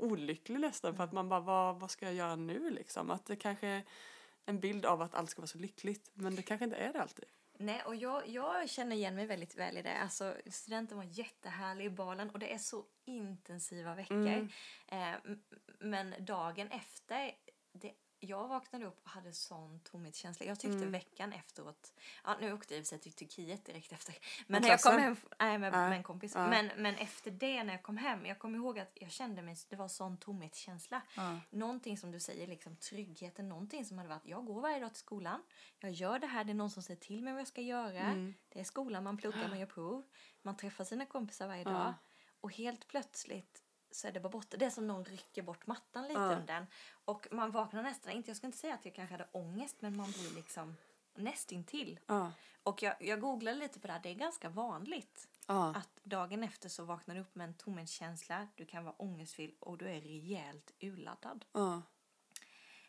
olycklig 0.03 0.59
nästan 0.59 0.95
för 0.95 1.03
att 1.03 1.11
man 1.11 1.29
bara 1.29 1.39
vad, 1.39 1.79
vad 1.79 1.91
ska 1.91 2.05
jag 2.05 2.15
göra 2.15 2.35
nu 2.35 2.69
liksom? 2.69 3.11
Att 3.11 3.25
det 3.25 3.35
kanske 3.35 3.67
är 3.67 3.83
en 4.45 4.59
bild 4.59 4.85
av 4.85 5.01
att 5.01 5.15
allt 5.15 5.29
ska 5.29 5.41
vara 5.41 5.47
så 5.47 5.57
lyckligt 5.57 6.11
men 6.13 6.35
det 6.35 6.41
kanske 6.41 6.65
inte 6.65 6.77
är 6.77 6.93
det 6.93 7.01
alltid. 7.01 7.25
Nej, 7.57 7.81
och 7.85 7.95
jag, 7.95 8.27
jag 8.27 8.69
känner 8.69 8.95
igen 8.95 9.15
mig 9.15 9.25
väldigt 9.25 9.57
väl 9.57 9.77
i 9.77 9.81
det. 9.81 9.97
Alltså, 9.97 10.35
studenten 10.45 10.97
var 10.97 11.03
jättehärlig 11.03 11.85
i 11.85 11.89
balen 11.89 12.29
och 12.29 12.39
det 12.39 12.53
är 12.53 12.57
så 12.57 12.85
intensiva 13.05 13.95
veckor. 13.95 14.17
Mm. 14.17 14.49
Eh, 14.87 15.15
men 15.79 16.13
dagen 16.19 16.67
efter, 16.71 17.31
jag 18.23 18.47
vaknade 18.47 18.85
upp 18.85 18.99
och 19.03 19.09
hade 19.09 19.33
sån 19.33 19.79
tomhetskänsla. 19.79 20.45
Jag 20.45 20.59
tyckte 20.59 20.77
Mm. 20.77 20.91
veckan 20.91 21.33
efteråt, 21.33 21.93
ja 22.23 22.37
nu 22.41 22.53
åkte 22.53 22.73
jag 22.73 22.81
i 22.81 22.85
sig 22.85 22.99
till 22.99 23.13
Turkiet 23.13 23.65
direkt 23.65 23.91
efter. 23.91 24.15
Men 24.47 24.61
när 24.61 24.69
jag 24.69 24.81
kom 24.81 24.97
hem, 24.97 25.15
nej 25.39 25.57
med, 25.57 25.73
Ja, 25.73 25.77
med 25.89 25.97
en 25.97 26.03
kompis. 26.03 26.31
ja. 26.35 26.47
Men, 26.47 26.71
men 26.77 26.95
efter 26.95 27.31
det 27.31 27.63
när 27.63 27.73
jag 27.73 27.83
kom 27.83 27.97
hem, 27.97 28.25
jag 28.25 28.39
kommer 28.39 28.57
ihåg 28.57 28.79
att 28.79 28.91
jag 28.93 29.11
kände 29.11 29.41
mig, 29.41 29.55
det 29.69 29.75
var 29.75 29.87
sån 29.87 30.17
tomhetskänsla. 30.17 31.01
Ja. 31.15 31.39
Någonting 31.49 31.97
som 31.97 32.11
du 32.11 32.19
säger, 32.19 32.47
liksom 32.47 32.75
tryggheten, 32.75 33.49
någonting 33.49 33.85
som 33.85 33.97
hade 33.97 34.09
varit, 34.09 34.25
jag 34.25 34.45
går 34.45 34.61
varje 34.61 34.79
dag 34.79 34.89
till 34.93 34.99
skolan, 34.99 35.43
jag 35.79 35.91
gör 35.91 36.19
det 36.19 36.27
här, 36.27 36.43
det 36.43 36.51
är 36.51 36.55
någon 36.55 36.71
som 36.71 36.83
säger 36.83 36.99
till 36.99 37.23
mig 37.23 37.33
vad 37.33 37.39
jag 37.39 37.47
ska 37.47 37.61
göra. 37.61 37.99
Mm. 37.99 38.33
Det 38.49 38.59
är 38.59 38.63
skolan, 38.63 39.03
man 39.03 39.17
pluggar, 39.17 39.47
man 39.49 39.59
gör 39.59 39.65
prov, 39.65 40.03
man 40.41 40.57
träffar 40.57 40.83
sina 40.83 41.05
kompisar 41.05 41.47
varje 41.47 41.63
dag. 41.63 41.93
Och 42.41 42.51
helt 42.51 42.87
plötsligt 42.87 43.62
så 43.95 44.07
är 44.07 44.11
det 44.11 44.19
bara 44.19 44.29
borta. 44.29 44.57
Det 44.57 44.65
är 44.65 44.69
som 44.69 44.87
någon 44.87 45.05
rycker 45.05 45.41
bort 45.41 45.67
mattan 45.67 46.03
lite 46.07 46.19
Ja. 46.19 46.35
under. 46.35 46.67
Och 47.05 47.27
man 47.31 47.51
vaknar 47.51 47.83
nästan, 47.83 48.11
inte, 48.13 48.29
jag 48.29 48.37
ska 48.37 48.45
inte 48.47 48.57
säga 48.59 48.73
att 48.73 48.85
jag 48.85 48.95
kanske 48.95 49.13
hade 49.13 49.27
ångest, 49.31 49.75
men 49.79 49.97
man 49.97 50.11
blir 50.11 50.35
liksom 50.35 50.75
nästintill. 51.15 51.99
Ja. 52.07 52.31
Och 52.63 52.83
jag, 52.83 52.95
jag 52.99 53.21
googlade 53.21 53.57
lite 53.57 53.79
på 53.79 53.87
det 53.87 53.93
här, 53.93 53.99
det 54.03 54.09
är 54.09 54.13
ganska 54.15 54.49
vanligt 54.49 55.27
Ja. 55.47 55.75
att 55.75 55.89
dagen 56.03 56.43
efter 56.43 56.69
så 56.69 56.83
vaknar 56.83 57.15
du 57.15 57.21
upp 57.21 57.35
med 57.35 57.47
en 57.47 57.53
tomhetskänsla, 57.53 58.47
du 58.55 58.65
kan 58.65 58.83
vara 58.83 58.95
ångestfylld 58.97 59.55
och 59.59 59.77
du 59.77 59.89
är 59.89 60.01
rejält 60.01 60.71
urladdad. 60.79 61.45
Ja. 61.51 61.81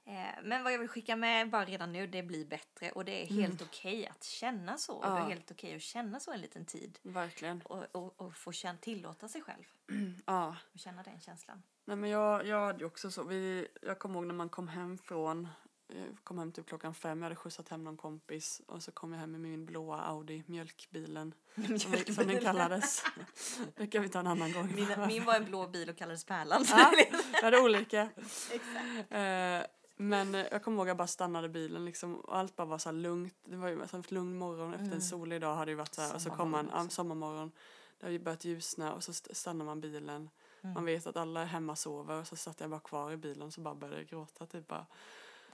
Eh, 0.06 0.14
men 0.42 0.64
vad 0.64 0.72
jag 0.72 0.78
vill 0.78 0.88
skicka 0.88 1.16
med 1.16 1.50
bara 1.50 1.64
redan 1.64 1.92
nu, 1.92 2.06
det 2.06 2.22
blir 2.22 2.44
bättre 2.44 2.90
och 2.90 3.04
det 3.04 3.22
är 3.22 3.26
helt 3.26 3.62
okej 3.62 4.06
att 4.06 4.24
känna 4.24 4.78
så. 4.78 4.94
Och 4.94 5.02
det 5.02 5.08
Mm. 5.08 5.18
Ja. 5.22 5.26
är 5.26 5.30
helt 5.34 5.50
okej 5.50 5.76
att 5.76 5.82
känna 5.82 6.20
så 6.20 6.32
en 6.32 6.40
liten 6.40 6.64
tid. 6.64 6.98
Verkligen. 7.02 7.62
Och, 7.62 7.84
och, 7.92 8.20
och 8.20 8.36
få 8.36 8.52
känna, 8.52 8.78
tillåta 8.78 9.28
sig 9.28 9.42
själv 9.42 9.64
Ja. 10.26 10.56
och 10.72 10.78
känna 10.80 11.02
den 11.02 11.20
känslan. 11.20 11.62
Nej 11.84 11.96
men 11.96 12.10
jag, 12.10 12.46
jag 12.46 12.66
hade 12.66 12.78
ju 12.78 12.84
också 12.86 13.10
så, 13.10 13.22
vi, 13.24 13.68
jag 13.82 13.98
kommer 13.98 14.14
ihåg 14.14 14.26
när 14.26 14.34
man 14.34 14.48
kom 14.48 14.68
hem 14.68 14.98
från, 14.98 15.48
jag 15.88 16.06
kom 16.24 16.38
hem 16.38 16.52
typ 16.52 16.66
klockan 16.68 16.94
fem, 16.94 17.18
jag 17.18 17.24
hade 17.24 17.36
skjutsat 17.36 17.68
hem 17.68 17.84
någon 17.84 17.96
kompis 17.96 18.62
och 18.66 18.82
så 18.82 18.92
kom 18.92 19.12
jag 19.12 19.20
hem 19.20 19.30
med 19.30 19.40
min 19.40 19.66
blåa 19.66 20.00
Audi, 20.02 20.42
mjölkbilen, 20.46 21.34
vi- 21.54 22.14
som 22.14 22.26
den 22.26 22.40
kallades. 22.40 23.04
Det 23.76 23.86
kan 23.86 24.02
vi 24.02 24.08
ta 24.08 24.18
en 24.20 24.26
annan 24.26 24.52
gång. 24.52 24.74
Min, 24.74 25.06
min 25.08 25.24
var 25.24 25.34
en 25.34 25.44
blå 25.44 25.66
bil 25.66 25.88
och 25.90 25.96
kallades 25.96 26.24
Pärlan. 26.24 26.64
Ja, 26.68 26.92
vi 27.32 27.40
hade 27.42 27.60
olika. 27.60 28.08
Exakt. 28.50 28.64
Eh, 29.12 29.62
men 29.96 30.34
eh, 30.34 30.46
jag 30.50 30.62
kommer 30.62 30.76
ihåg 30.78 30.86
att 30.86 30.88
jag 30.90 30.96
bara 30.96 31.06
stannade 31.06 31.48
bilen 31.48 31.84
liksom, 31.84 32.16
och 32.20 32.36
allt 32.38 32.56
bara 32.56 32.64
var 32.66 32.78
så 32.78 32.90
lugnt. 32.92 33.34
Det 33.44 33.56
var 33.56 33.68
ju 33.68 33.82
en 33.92 34.02
lugn 34.08 34.38
morgon 34.38 34.74
efter 34.74 34.94
en 34.94 35.02
solig 35.02 35.40
dag 35.40 35.54
hade 35.56 35.70
ju 35.70 35.76
varit 35.76 35.94
så 35.94 36.02
här, 36.02 36.14
och 36.14 36.20
så 36.22 36.30
kom 36.30 36.50
man, 36.50 36.70
ja, 36.72 36.88
sommarmorgon, 36.88 37.52
det 37.98 38.06
har 38.06 38.10
ju 38.10 38.18
börjat 38.18 38.44
ljusna 38.44 38.94
och 38.94 39.04
så 39.04 39.10
st- 39.10 39.34
stannar 39.34 39.64
man 39.64 39.80
bilen. 39.80 40.30
Mm. 40.62 40.74
Man 40.74 40.84
vet 40.84 41.06
att 41.06 41.16
alla 41.16 41.40
är 41.40 41.46
hemma 41.46 41.72
och 41.72 41.78
sover 41.78 42.20
och 42.20 42.26
så 42.26 42.36
satt 42.36 42.60
jag 42.60 42.70
bara 42.70 42.80
kvar 42.80 43.12
i 43.12 43.16
bilen 43.16 43.52
så 43.52 43.60
bara 43.60 43.74
började 43.74 43.98
jag 44.00 44.06
gråta 44.08 44.46
typ 44.46 44.68
bara, 44.68 44.86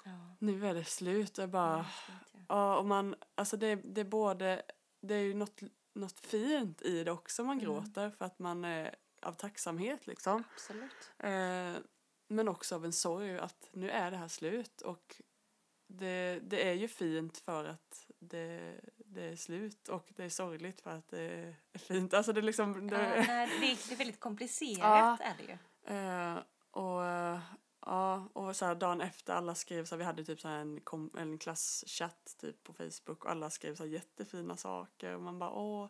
Ja, 0.04 0.10
nu 0.38 0.66
är 0.66 0.74
det 0.74 0.84
slut. 0.84 1.38
Jag 1.38 1.48
bara, 1.48 1.76
ja, 1.78 1.84
slut, 2.06 2.28
ja. 2.32 2.40
ja 2.48 2.78
och 2.78 2.86
man, 2.86 3.14
alltså 3.34 3.56
det, 3.56 3.74
det 3.74 4.00
är 4.00 4.04
både, 4.04 4.62
det 5.00 5.14
är 5.14 5.18
ju 5.22 5.34
något, 5.34 5.60
något 5.94 6.20
fint 6.20 6.82
i 6.82 7.04
det 7.04 7.10
också 7.12 7.44
man 7.44 7.58
Mm. 7.60 7.64
gråter 7.64 8.10
för 8.10 8.24
att 8.24 8.38
man 8.38 8.64
är 8.64 8.94
av 9.22 9.32
tacksamhet 9.32 10.06
liksom. 10.06 10.44
Absolut. 10.54 11.10
Eh, 11.18 11.82
men 12.30 12.48
också 12.48 12.74
av 12.74 12.84
en 12.84 12.92
sorg 12.92 13.38
att 13.38 13.68
nu 13.72 13.90
är 13.90 14.10
det 14.10 14.16
här 14.16 14.28
slut 14.28 14.80
och 14.80 15.22
det, 15.86 16.40
det 16.42 16.68
är 16.68 16.72
ju 16.74 16.88
fint 16.88 17.38
för 17.38 17.64
att 17.64 18.06
det, 18.18 18.80
det 18.96 19.22
är 19.22 19.36
slut 19.36 19.88
och 19.88 20.08
det 20.16 20.24
är 20.24 20.28
sorgligt 20.28 20.80
för 20.80 20.90
att 20.90 21.08
det 21.08 21.20
är 21.20 21.78
fint. 21.78 22.14
Alltså 22.14 22.32
det 22.32 22.40
är 22.40 22.42
liksom... 22.42 22.88
Ja, 22.88 22.98
Det, 22.98 23.24
nej, 23.26 23.48
det, 23.60 23.92
är, 23.92 23.96
väldigt 23.96 24.20
komplicerat 24.20 25.20
är 25.20 25.34
det 25.38 25.42
ju. 25.42 25.96
eh, 25.96 26.38
och 26.70 27.04
eh, 27.06 27.40
ja, 27.80 28.28
och 28.32 28.56
så 28.56 28.64
här 28.64 28.74
dagen 28.74 29.00
efter 29.00 29.34
alla 29.34 29.54
skrev 29.54 29.84
så 29.84 29.94
här, 29.94 29.98
vi 29.98 30.04
hade 30.04 30.24
typ 30.24 30.40
så 30.40 30.48
här 30.48 30.58
en, 30.58 30.80
kom, 30.80 31.10
en 31.18 31.38
klasschatt 31.38 32.36
typ 32.40 32.62
på 32.62 32.72
Facebook 32.72 33.24
och 33.24 33.30
alla 33.30 33.50
skrev 33.50 33.74
så 33.74 33.82
här 33.82 33.90
jättefina 33.90 34.56
saker 34.56 35.14
och 35.14 35.22
man 35.22 35.38
bara 35.38 35.50
åh, 35.50 35.88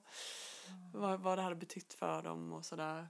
vad, 0.94 1.20
vad 1.20 1.38
det 1.38 1.42
hade 1.42 1.56
betytt 1.56 1.94
för 1.94 2.22
dem 2.22 2.52
och 2.52 2.64
sådär. 2.64 3.08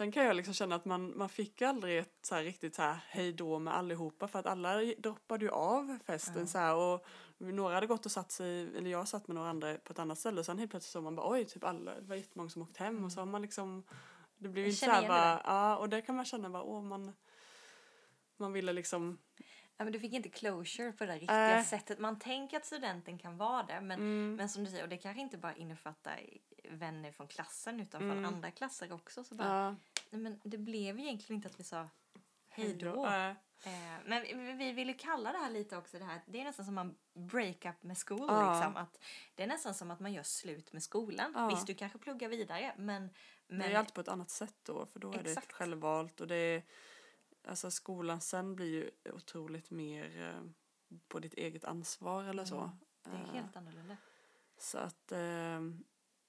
Sen 0.00 0.12
kan 0.12 0.24
jag 0.24 0.36
liksom 0.36 0.54
känna 0.54 0.74
att 0.74 0.84
man, 0.84 1.18
man 1.18 1.28
fick 1.28 1.62
aldrig 1.62 1.98
ett 1.98 2.18
så 2.22 2.34
här 2.34 2.42
riktigt 2.42 2.74
så 2.74 2.82
här 2.82 2.98
hej 3.08 3.32
då 3.32 3.58
med 3.58 3.74
allihopa 3.76 4.28
för 4.28 4.38
att 4.38 4.46
alla 4.46 4.82
droppade 4.98 5.44
ju 5.44 5.50
av 5.50 5.98
festen 6.06 6.40
Ja. 6.40 6.46
så 6.46 6.58
här 6.58 6.74
och 6.74 7.06
några 7.38 7.74
hade 7.74 7.86
gått 7.86 8.06
och 8.06 8.12
satt 8.12 8.32
sig, 8.32 8.76
eller 8.76 8.90
jag 8.90 9.08
satt 9.08 9.28
med 9.28 9.34
några 9.34 9.50
andra 9.50 9.74
på 9.74 9.92
ett 9.92 9.98
annat 9.98 10.18
ställe 10.18 10.40
och 10.40 10.46
sen 10.46 10.58
helt 10.58 10.70
plötsligt 10.70 10.92
så 10.92 11.00
man 11.00 11.16
bara 11.16 11.30
oj, 11.30 11.44
typ 11.44 11.64
alla, 11.64 11.94
det 11.94 12.06
var 12.06 12.16
jättemånga 12.16 12.50
som 12.50 12.62
åkt 12.62 12.76
hem 12.76 13.04
och 13.04 13.12
så 13.12 13.20
har 13.20 13.26
man 13.26 13.42
liksom 13.42 13.84
det 14.38 14.48
blev 14.48 14.66
inte 14.66 14.76
så 14.78 14.86
här 14.86 14.92
igen 14.92 15.02
det 15.02 15.08
bara, 15.08 15.42
ja 15.44 15.76
och 15.76 15.88
det 15.88 16.02
kan 16.02 16.16
man 16.16 16.24
känna 16.24 16.50
bara 16.50 16.62
åh 16.62 16.82
man 16.82 17.12
man 18.36 18.52
ville 18.52 18.72
liksom, 18.72 19.18
Ja, 19.80 19.84
men 19.84 19.92
du 19.92 20.00
fick 20.00 20.12
inte 20.12 20.28
closure 20.28 20.92
på 20.92 21.04
det 21.04 21.12
där 21.12 21.18
riktiga 21.20 21.58
Äh. 21.58 21.64
sättet. 21.64 21.98
Man 21.98 22.18
tänker 22.18 22.56
att 22.56 22.66
studenten 22.66 23.18
kan 23.18 23.36
vara 23.36 23.62
det, 23.62 23.80
men, 23.80 23.98
mm, 24.00 24.34
men 24.36 24.48
som 24.48 24.64
du 24.64 24.70
säger, 24.70 24.82
och 24.82 24.88
det 24.88 24.96
kanske 24.96 25.20
inte 25.20 25.38
bara 25.38 25.54
innefattar 25.54 26.20
vänner 26.70 27.12
från 27.12 27.28
klassen 27.28 27.80
utan 27.80 28.00
från 28.00 28.10
Mm. 28.10 28.24
andra 28.24 28.50
klasser 28.50 28.92
också. 28.92 29.24
Så 29.24 29.34
bara, 29.34 29.48
ja, 29.48 29.76
nej, 30.10 30.20
men 30.22 30.40
det 30.44 30.58
blev 30.58 30.98
egentligen 31.00 31.36
inte 31.38 31.48
att 31.48 31.60
vi 31.60 31.64
sa 31.64 31.88
hej 32.48 32.74
då. 32.74 33.06
äh, 33.06 33.32
men 34.04 34.22
vi, 34.22 34.52
vi 34.52 34.72
vill 34.72 34.88
ju 34.88 34.94
kalla 34.94 35.32
det 35.32 35.38
här 35.38 35.50
lite 35.50 35.76
också 35.76 35.98
det 35.98 36.04
här, 36.04 36.20
det 36.26 36.40
är 36.40 36.44
nästan 36.44 36.64
som 36.64 36.74
man 36.74 36.96
break 37.14 37.64
up 37.64 37.82
med 37.82 37.96
Ja. 38.08 38.54
liksom. 38.58 38.76
Att 38.76 38.98
det 39.34 39.42
är 39.42 39.46
nästan 39.46 39.74
som 39.74 39.90
att 39.90 40.00
man 40.00 40.12
gör 40.12 40.22
slut 40.22 40.72
med 40.72 40.82
skolan. 40.82 41.48
Visst, 41.50 41.66
du 41.66 41.74
kanske 41.74 41.98
pluggar 41.98 42.28
vidare, 42.28 42.74
men... 42.76 43.10
men 43.46 43.58
Det 43.58 43.74
är 43.74 43.78
alltid 43.78 43.94
på 43.94 44.00
ett 44.00 44.08
annat 44.08 44.30
sätt 44.30 44.56
då, 44.62 44.86
för 44.86 45.00
då 45.00 45.12
är 45.12 45.22
det 45.22 45.30
Exakt. 45.30 45.52
självvalt 45.52 46.20
och 46.20 46.26
det 46.26 46.36
är, 46.36 46.62
alltså 47.46 47.70
skolan 47.70 48.20
sen 48.20 48.56
blir 48.56 48.66
ju 48.66 48.90
otroligt 49.12 49.70
mer 49.70 50.28
eh, 50.28 50.50
på 51.08 51.18
ditt 51.18 51.34
eget 51.34 51.64
ansvar 51.64 52.24
eller 52.24 52.44
så. 52.44 52.56
Mm, 52.60 52.70
det 53.04 53.10
är 53.10 53.14
Eh, 53.36 53.42
helt 53.42 53.56
annorlunda. 53.56 53.96
Så 54.58 54.78
att, 54.78 55.12
eh, 55.12 55.60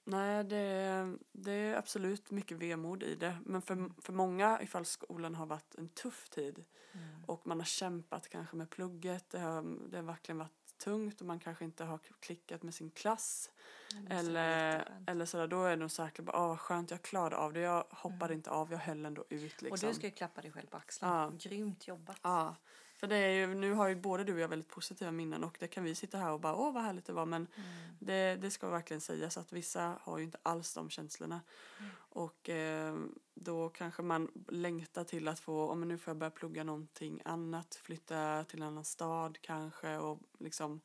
nej 0.03 0.43
det, 0.43 1.17
det 1.31 1.51
är 1.51 1.75
absolut 1.77 2.31
mycket 2.31 2.57
vemod 2.57 3.03
i 3.03 3.15
det. 3.15 3.37
Men 3.45 3.61
för, 3.61 4.01
för 4.01 4.13
många, 4.13 4.61
ifall 4.61 4.85
skolan 4.85 5.35
har 5.35 5.45
varit 5.45 5.75
en 5.75 5.89
tuff 5.89 6.29
tid 6.29 6.65
Mm. 6.93 7.23
och 7.27 7.47
man 7.47 7.59
har 7.59 7.65
kämpat 7.65 8.29
kanske 8.29 8.55
med 8.55 8.69
plugget, 8.69 9.29
det 9.29 9.39
har, 9.39 9.89
det 9.89 9.97
har 9.97 10.03
verkligen 10.03 10.37
varit 10.37 10.60
tungt 10.83 11.21
och 11.21 11.27
man 11.27 11.39
kanske 11.39 11.65
inte 11.65 11.83
har 11.83 11.99
klickat 12.19 12.63
med 12.63 12.73
sin 12.73 12.91
klass. 12.91 13.49
Vara 13.95 14.19
Eller, 14.19 14.87
eller 15.07 15.25
sådär, 15.25 15.47
då 15.47 15.63
är 15.63 15.69
det 15.69 15.75
nog 15.75 15.91
säkert 15.91 16.25
bara, 16.25 16.51
åh 16.51 16.57
skönt 16.57 16.91
jag 16.91 17.01
klarade 17.01 17.35
av 17.35 17.53
det. 17.53 17.59
Jag 17.59 17.85
hoppade 17.89 18.25
Mm. 18.25 18.37
inte 18.37 18.49
av, 18.49 18.71
jag 18.71 18.79
höll 18.79 19.05
ändå 19.05 19.25
ut 19.29 19.61
liksom. 19.61 19.71
Och 19.71 19.79
du 19.79 19.93
ska 19.93 20.05
ju 20.07 20.11
klappa 20.11 20.41
dig 20.41 20.51
själv 20.51 20.67
på 20.67 20.77
axeln. 20.77 21.11
Ja. 21.11 21.31
Grymt 21.39 21.87
jobbat. 21.87 22.17
Ja, 22.21 22.55
för 23.01 23.07
det 23.07 23.15
är 23.15 23.29
ju, 23.31 23.53
nu 23.55 23.73
har 23.73 23.87
ju 23.87 23.95
både 23.95 24.23
du 24.23 24.33
och 24.33 24.39
jag 24.39 24.47
väldigt 24.47 24.67
positiva 24.69 25.11
minnen 25.11 25.43
och 25.43 25.57
det 25.59 25.67
kan 25.67 25.83
vi 25.83 25.95
sitta 25.95 26.17
här 26.17 26.31
och 26.31 26.39
bara, 26.39 26.55
åh 26.55 26.73
vad 26.73 26.83
härligt 26.83 27.05
det 27.05 27.13
var. 27.13 27.25
Men 27.25 27.47
Mm. 27.55 27.67
det, 27.99 28.35
det 28.35 28.51
ska 28.51 28.69
verkligen 28.69 29.01
sägas 29.01 29.37
att 29.37 29.51
vissa 29.53 29.97
har 30.01 30.17
ju 30.17 30.23
inte 30.23 30.37
alls 30.43 30.73
de 30.73 30.89
känslorna. 30.89 31.41
Mm. 31.79 31.91
Och 31.97 32.49
eh, 32.49 32.95
då 33.33 33.69
kanske 33.69 34.01
man 34.01 34.31
längtar 34.47 35.03
till 35.03 35.27
att 35.27 35.39
få, 35.39 35.69
om 35.69 35.81
nu 35.87 35.97
får 35.97 36.11
jag 36.11 36.17
börja 36.17 36.31
plugga 36.31 36.63
någonting 36.63 37.21
annat, 37.25 37.75
flytta 37.75 38.43
till 38.43 38.61
en 38.61 38.67
annan 38.67 38.85
stad 38.85 39.37
kanske 39.41 39.97
och 39.97 40.19
liksom 40.39 40.81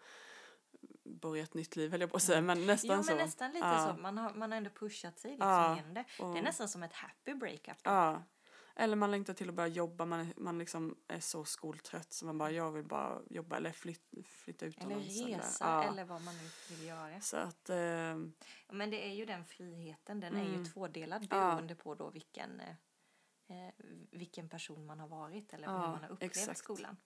börja 1.04 1.42
ett 1.42 1.54
nytt 1.54 1.76
liv 1.76 1.90
höll 1.90 2.00
jag 2.00 2.10
på 2.10 2.16
att 2.16 2.22
säga, 2.22 2.40
men 2.40 2.66
nästan 2.66 2.90
Jo, 2.90 2.96
men 2.96 3.04
så. 3.04 3.14
nästan 3.14 3.52
lite 3.52 3.66
Ja. 3.66 3.92
så. 3.96 4.02
Man 4.02 4.18
har, 4.18 4.34
man 4.34 4.50
har 4.52 4.56
ändå 4.58 4.70
pushat 4.70 5.18
sig 5.18 5.30
liksom 5.30 5.48
Ja, 5.48 5.74
igenom 5.74 5.94
det. 5.94 6.04
Det 6.18 6.38
är 6.38 6.42
nästan 6.42 6.68
som 6.68 6.82
ett 6.82 6.92
happy 6.92 7.34
breakup. 7.34 7.76
Ja. 7.82 8.22
Eller 8.78 8.96
man 8.96 9.10
längtar 9.10 9.34
till 9.34 9.48
att 9.48 9.54
börja 9.54 9.68
jobba, 9.68 10.04
man, 10.06 10.20
är- 10.20 10.34
man 10.36 10.58
liksom 10.58 10.96
är 11.08 11.20
så 11.20 11.44
skoltrött 11.44 12.12
så 12.12 12.26
man 12.26 12.38
bara, 12.38 12.50
jag 12.50 12.72
vill 12.72 12.84
bara 12.84 13.22
jobba 13.30 13.56
eller 13.56 13.72
flyt, 13.72 14.02
flytta 14.26 14.64
Eller 14.66 14.76
utomlands. 14.76 15.20
resa, 15.26 15.64
ja. 15.64 15.84
eller 15.84 16.04
vad 16.04 16.22
man 16.22 16.34
nu 16.36 16.48
vill 16.70 16.86
göra. 16.86 17.20
Så 17.20 17.36
att, 17.36 17.70
eh, 17.70 17.76
Ja, 17.76 18.16
Men 18.72 18.90
det 18.90 19.08
är 19.08 19.12
ju 19.14 19.24
den 19.26 19.44
friheten, 19.44 20.20
den 20.20 20.36
är 20.36 20.44
Mm. 20.46 20.58
ju 20.58 20.64
tvådelad 20.64 21.22
Ja. 21.22 21.28
beroende 21.28 21.74
på 21.74 21.94
då 21.94 22.10
vilken, 22.10 22.60
eh, 22.60 23.70
vilken 24.10 24.48
person 24.48 24.86
man 24.86 25.00
har 25.00 25.08
varit 25.08 25.52
eller 25.52 25.66
hur 25.68 25.74
Ja, 25.74 25.80
man 25.90 26.02
har 26.02 26.10
upplevt 26.10 26.36
exakt. 26.36 26.58
skolan. 26.58 26.96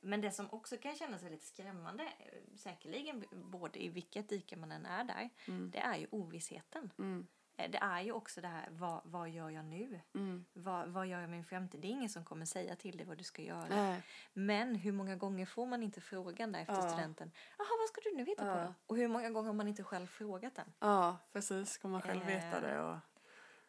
Men 0.00 0.20
det 0.20 0.30
som 0.30 0.50
också 0.50 0.76
kan 0.76 0.94
kännas 0.96 1.22
väldigt 1.22 1.44
skrämmande, 1.44 2.02
eh, 2.04 2.56
säkerligen 2.56 3.24
både 3.30 3.84
i 3.84 3.88
vilket 3.88 4.28
dike 4.28 4.56
man 4.56 4.72
än 4.72 4.86
är 4.86 5.04
där, 5.04 5.30
mm, 5.48 5.70
det 5.70 5.78
är 5.78 5.96
ju 5.96 6.06
ovissheten. 6.10 6.92
mm, 6.98 7.26
Det 7.56 7.78
är 7.82 8.00
ju 8.00 8.12
också 8.12 8.40
det 8.40 8.48
här, 8.48 8.68
vad, 8.70 9.00
vad 9.04 9.28
gör 9.30 9.50
jag 9.50 9.64
nu? 9.64 10.00
mm. 10.14 10.44
Vad, 10.52 10.88
vad 10.88 11.06
gör 11.06 11.20
jag 11.20 11.28
med 11.30 11.36
min 11.36 11.44
framtid? 11.44 11.80
Det 11.80 11.86
är 11.86 11.90
ingen 11.90 12.08
som 12.08 12.24
kommer 12.24 12.46
säga 12.46 12.76
till 12.76 12.96
dig 12.96 13.06
vad 13.06 13.18
du 13.18 13.24
ska 13.24 13.42
göra. 13.42 13.66
Nej. 13.68 14.02
Men 14.32 14.74
hur 14.74 14.92
många 14.92 15.16
gånger 15.16 15.46
får 15.46 15.66
man 15.66 15.82
inte 15.82 16.00
frågan 16.00 16.52
där 16.52 16.60
efter 16.60 16.74
Ja. 16.74 16.88
studenten? 16.88 17.30
Jaha, 17.58 17.66
vad 17.80 17.88
ska 17.88 18.00
du 18.10 18.16
nu 18.16 18.24
hitta 18.24 18.42
på 18.42 18.58
Ja. 18.58 18.64
då? 18.64 18.74
Och 18.86 18.96
hur 18.96 19.08
många 19.08 19.30
gånger 19.30 19.46
har 19.46 19.54
man 19.54 19.68
inte 19.68 19.82
själv 19.84 20.06
frågat 20.06 20.54
den? 20.54 20.72
Ja, 20.78 21.16
precis. 21.32 21.70
Ska 21.70 21.88
man 21.88 22.02
själv 22.02 22.24
veta 22.26 22.56
Eh, 22.56 22.62
det? 22.62 22.80
Och, 22.80 22.98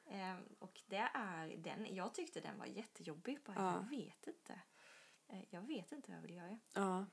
Ehm, 0.07 0.43
och 0.59 0.81
det 0.87 1.09
är 1.13 1.57
den, 1.57 1.95
jag 1.95 2.13
tyckte 2.13 2.39
den 2.39 2.57
var 2.59 2.65
jättejobbig. 2.65 3.39
Bara, 3.45 3.55
Ja. 3.55 3.73
Jag 3.73 3.89
vet 3.89 4.27
inte. 4.27 4.59
Eh, 5.27 5.41
jag 5.49 5.61
vet 5.61 5.91
inte 5.91 6.11
vad 6.11 6.17
jag 6.17 6.21
vill 6.21 6.35
göra. 6.35 6.59
ja. 6.73 7.05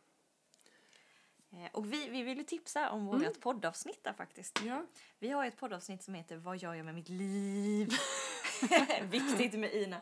Eh, 1.52 1.68
och 1.72 1.92
vi, 1.92 2.08
vi 2.08 2.22
vill 2.22 2.38
ju 2.38 2.44
tipsa 2.44 2.90
om 2.90 3.08
Mm. 3.08 3.20
vårt 3.22 3.40
poddavsnitt 3.40 4.04
där 4.04 4.12
faktiskt. 4.12 4.60
ja. 4.64 4.86
Vi 5.18 5.30
har 5.30 5.44
ett 5.46 5.56
poddavsnitt 5.56 6.02
som 6.02 6.14
heter 6.14 6.36
Vad 6.36 6.56
gör 6.56 6.74
jag 6.74 6.84
med 6.84 6.94
mitt 6.94 7.08
liv? 7.08 7.88
Viktigt 9.02 9.54
med 9.60 9.74
Ina. 9.74 10.00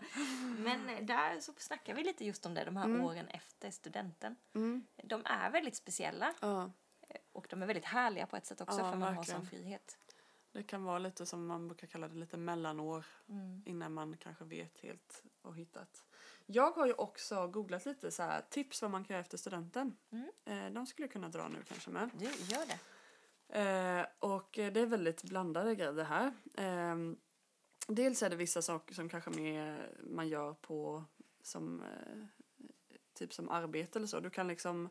Men 0.58 0.88
eh, 0.88 1.02
där 1.04 1.40
så 1.40 1.52
snackar 1.58 1.94
vi 1.94 2.04
lite 2.04 2.24
just 2.24 2.46
om 2.46 2.54
det, 2.54 2.64
de 2.64 2.76
här 2.76 2.84
Mm. 2.84 3.04
åren 3.04 3.28
efter 3.28 3.70
studenten. 3.70 4.36
Mm, 4.54 4.86
De 5.04 5.22
är 5.26 5.50
väldigt 5.50 5.76
speciella 5.76 6.34
ja. 6.40 6.70
och 7.32 7.46
de 7.50 7.62
är 7.62 7.66
väldigt 7.66 7.84
härliga 7.84 8.26
på 8.26 8.36
ett 8.36 8.46
sätt 8.46 8.60
också 8.60 8.78
Ja, 8.78 8.90
för 8.90 8.98
man 8.98 9.08
har 9.08 9.14
verkligen. 9.16 9.40
sån 9.40 9.48
frihet. 9.50 9.96
Det 10.52 10.62
kan 10.62 10.84
vara 10.84 10.98
lite 10.98 11.26
som 11.26 11.46
man 11.46 11.68
brukar 11.68 11.86
kalla 11.86 12.08
det, 12.08 12.14
lite 12.14 12.36
mellanår 12.36 13.04
Mm. 13.28 13.62
innan 13.66 13.92
man 13.94 14.16
kanske 14.16 14.44
vet 14.44 14.78
helt 14.78 15.24
och 15.42 15.56
hittat. 15.56 16.04
Jag 16.46 16.70
har 16.70 16.86
ju 16.86 16.92
också 16.92 17.46
googlat 17.48 17.86
lite 17.86 18.10
så 18.10 18.22
här, 18.22 18.42
tips 18.50 18.82
vad 18.82 18.90
man 18.90 19.04
kan 19.04 19.14
göra 19.14 19.20
efter 19.20 19.38
studenten. 19.38 19.96
Mm. 20.10 20.30
Eh, 20.44 20.72
de 20.72 20.86
skulle 20.86 21.04
jag 21.06 21.12
kunna 21.12 21.28
dra 21.28 21.48
nu 21.48 21.58
kanske 21.68 21.90
med. 21.90 22.10
Du, 22.14 22.24
gör 22.24 22.66
det. 22.66 22.78
Eh, 23.60 24.06
och 24.18 24.48
det 24.52 24.76
är 24.80 24.86
väldigt 24.86 25.22
blandade 25.22 25.74
grejer 25.74 25.92
det 25.92 26.04
här. 26.04 26.32
Eh, 26.54 26.96
dels 27.88 28.22
är 28.22 28.30
det 28.30 28.36
vissa 28.36 28.62
saker 28.62 28.94
som 28.94 29.08
kanske 29.08 29.30
mer 29.30 29.94
man 30.02 30.28
gör 30.28 30.54
på 30.54 31.04
som 31.42 31.82
eh, 31.82 32.24
typ 33.14 33.32
som 33.34 33.48
arbete 33.48 33.98
eller 33.98 34.06
så. 34.06 34.20
Du 34.20 34.30
kan 34.30 34.48
liksom 34.48 34.88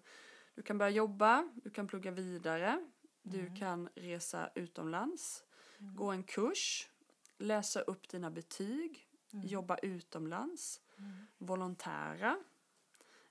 du 0.55 0.61
kan 0.61 0.77
börja 0.77 0.89
jobba, 0.91 1.49
du 1.55 1.69
kan 1.69 1.87
plugga 1.87 2.11
vidare, 2.11 2.87
du 3.21 3.39
Mm. 3.39 3.55
kan 3.55 3.89
resa 3.95 4.49
utomlands, 4.55 5.43
Mm. 5.79 5.95
gå 5.95 6.11
en 6.11 6.23
kurs, 6.23 6.89
läsa 7.37 7.81
upp 7.81 8.09
dina 8.09 8.31
betyg, 8.31 9.05
Mm. 9.33 9.47
jobba 9.47 9.77
utomlands, 9.77 10.81
Mm. 10.97 11.27
volontära, 11.37 12.37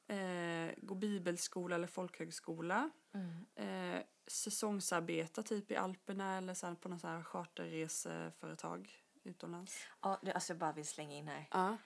eh, 0.06 0.74
gå 0.76 0.94
bibelskola 0.94 1.74
eller 1.74 1.86
folkhögskola, 1.86 2.90
Mm. 3.14 3.46
eh, 3.54 4.02
säsongsarbeta 4.26 5.42
typ 5.42 5.70
i 5.70 5.76
Alperna 5.76 6.36
eller 6.36 6.54
så 6.54 6.74
på 6.74 6.88
någon 6.88 6.98
sån 6.98 7.10
här 7.10 7.22
charterreseföretag 7.22 9.04
utomlands. 9.24 9.86
Ja, 10.00 10.20
alltså 10.34 10.52
jag 10.52 10.58
bara 10.58 10.72
vill 10.72 10.86
slänga 10.86 11.16
in 11.16 11.28
här. 11.28 11.48
Ja. 11.50 11.76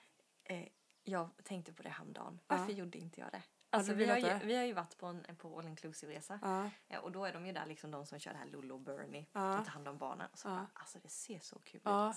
Eh, 0.43 0.67
jag 1.03 1.29
tänkte 1.43 1.73
på 1.73 1.83
det 1.83 1.89
häromdagen. 1.89 2.39
Ja. 2.47 2.57
Varför 2.57 2.73
gjorde 2.73 2.97
inte 2.97 3.19
jag 3.19 3.31
det? 3.31 3.43
Alltså, 3.73 3.91
du 3.91 3.97
vi, 3.97 4.09
har 4.09 4.17
ju, 4.17 4.39
vi 4.45 4.55
har 4.55 4.63
ju 4.63 4.73
varit 4.73 4.97
på 4.97 5.05
en 5.05 5.35
på 5.37 5.59
all 5.59 5.67
inclusive 5.67 6.13
resa. 6.13 6.39
Ja. 6.41 6.69
Ja, 6.87 6.99
och 6.99 7.11
då 7.11 7.25
är 7.25 7.33
de 7.33 7.45
ju 7.45 7.51
där 7.53 7.65
liksom 7.65 7.91
de 7.91 8.05
som 8.05 8.19
kör 8.19 8.31
det 8.31 8.37
här 8.37 8.45
Lollo 8.45 8.73
och 8.75 8.81
Bernie. 8.81 9.25
Ja. 9.33 9.39
De 9.41 9.63
tar 9.65 9.71
hand 9.71 9.87
om 9.87 9.97
barnen. 9.97 10.27
Och 10.31 10.39
så 10.39 10.47
Ja. 10.47 10.51
bara, 10.51 10.67
alltså 10.73 10.99
det 10.99 11.09
ser 11.09 11.39
så 11.39 11.59
kul 11.59 11.81
Ja. 11.83 12.09
ut. 12.09 12.15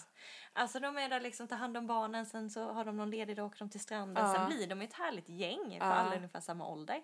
Alltså 0.53 0.81
de 0.81 0.97
är 0.99 1.09
där 1.09 1.21
liksom 1.21 1.49
tar 1.49 1.57
hand 1.57 1.77
om 1.77 1.87
barnen. 1.87 2.27
Sen 2.27 2.51
så 2.51 2.73
har 2.73 2.85
de 2.85 2.97
någon 2.97 3.11
ledig 3.11 3.37
dag 3.37 3.47
åker 3.47 3.59
de 3.59 3.71
till 3.71 3.81
stranden. 3.81 4.35
Sen 4.35 4.47
blir 4.49 4.67
de 4.67 4.83
ett 4.83 4.93
härligt 4.95 5.29
gäng. 5.29 5.79
För 5.81 5.87
alla 5.87 6.17
ungefär 6.17 6.41
samma 6.41 6.67
ålder. 6.69 7.03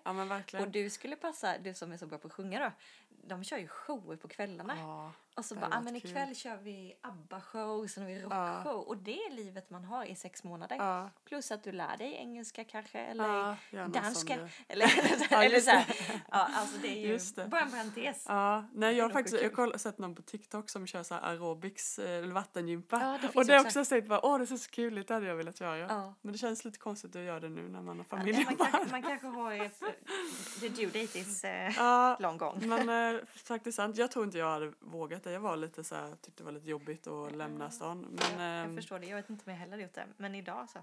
Och 0.61 0.67
du 0.67 0.89
skulle 0.89 1.15
passa, 1.15 1.57
du 1.57 1.73
som 1.73 1.91
är 1.91 1.97
så 1.97 2.07
bra 2.07 2.17
på 2.17 2.27
att 2.27 2.33
sjunga 2.33 2.59
då. 2.59 2.71
De 3.09 3.43
kör 3.43 3.57
ju 3.57 3.67
shower 3.67 4.15
på 4.15 4.27
kvällarna. 4.27 5.11
Ja. 5.35 5.39
Och 5.39 5.45
så 5.45 5.53
det 5.55 5.61
bara, 5.61 5.67
ah, 5.71 5.81
men 5.81 5.93
varit 5.93 6.01
kul. 6.01 6.11
ikväll 6.11 6.35
kör 6.35 6.57
vi 6.57 6.93
ABBA-show, 7.01 7.87
sen 7.87 8.03
har 8.03 8.09
vi 8.09 8.19
Ja. 8.21 8.27
rockshow. 8.57 8.81
Och 8.81 8.97
det 8.97 9.17
är 9.23 9.31
livet 9.31 9.69
man 9.69 9.83
har 9.83 10.05
i 10.05 10.15
sex 10.15 10.43
månader. 10.43 10.75
Ja. 10.75 11.09
Plus 11.25 11.51
att 11.51 11.63
du 11.63 11.71
lär 11.71 11.97
dig 11.97 12.13
engelska 12.15 12.63
kanske, 12.63 12.99
eller 12.99 13.57
Ja, 13.69 13.87
danska. 13.87 14.33
Eller, 14.67 14.85
Ja, 15.31 15.43
eller 15.43 15.55
just 15.55 15.65
så 15.65 15.71
här. 15.71 15.85
Ja, 16.31 16.47
alltså 16.53 16.77
det 16.77 16.87
är 16.87 17.07
ju 17.07 17.19
det. 17.35 17.47
bara 17.47 17.61
en 17.61 17.71
parentes. 17.71 18.25
Ja, 18.27 18.65
nej 18.73 18.95
jag 18.97 19.05
har 19.05 19.09
faktiskt 19.09 19.35
kul. 19.35 19.43
jag 19.43 19.53
koll- 19.53 19.79
sett 19.79 19.97
någon 19.97 20.15
på 20.15 20.21
TikTok 20.21 20.69
som 20.69 20.87
kör 20.87 21.03
så 21.03 21.13
här 21.13 21.21
aerobics 21.29 21.99
eh, 21.99 22.23
eller 22.23 22.33
vattengympa. 22.33 22.99
Ja, 23.01 23.17
det 23.21 23.35
och 23.39 23.45
det 23.45 23.53
har 23.53 23.65
också. 23.65 23.85
sett 23.85 24.07
bara 24.07 24.25
åh 24.25 24.39
det 24.39 24.47
ser 24.47 24.57
så 24.57 24.69
kul 24.69 24.97
ut, 24.97 25.07
det 25.07 25.13
hade 25.13 25.25
jag 25.27 25.35
velat 25.35 25.59
göra. 25.61 25.77
Ja. 25.77 26.13
Men 26.21 26.31
det 26.31 26.37
känns 26.37 26.65
lite 26.65 26.79
konstigt 26.79 27.15
att 27.15 27.21
göra 27.21 27.39
det 27.39 27.49
nu 27.49 27.61
när 27.69 27.81
man 27.81 27.97
har 27.97 28.05
Ja, 28.09 28.17
familj. 28.17 28.45
man, 28.45 28.55
kanske, 28.57 28.91
man 28.91 29.03
kanske 29.03 29.27
har 29.27 29.53
ett, 29.53 29.79
the 30.59 30.69
due 30.69 30.85
date 30.85 31.19
is 31.19 31.43
Ja, 31.77 32.17
long 32.19 32.37
gone. 32.37 32.67
men 32.67 33.15
eh, 33.15 33.21
faktiskt 33.45 33.75
sant. 33.75 33.97
Jag 33.97 34.11
tror 34.11 34.25
inte 34.25 34.37
jag 34.37 34.51
hade 34.51 34.73
vågat 34.79 35.22
det. 35.23 35.31
Jag 35.31 35.39
var 35.39 35.57
lite 35.57 35.83
så 35.83 35.95
här, 35.95 36.09
tyckte 36.21 36.31
det 36.43 36.43
var 36.43 36.51
lite 36.51 36.69
jobbigt 36.69 37.07
att 37.07 37.35
lämna 37.35 37.71
stan. 37.71 37.99
Men, 38.09 38.39
jag, 38.39 38.59
jag 38.59 38.65
ehm, 38.65 38.75
förstår 38.75 38.99
det, 38.99 39.05
jag 39.07 39.15
vet 39.15 39.29
inte 39.29 39.43
om 39.45 39.51
jag 39.51 39.59
heller 39.59 39.77
gjort 39.77 39.93
det. 39.93 40.07
Men 40.17 40.35
idag 40.35 40.69
så. 40.69 40.79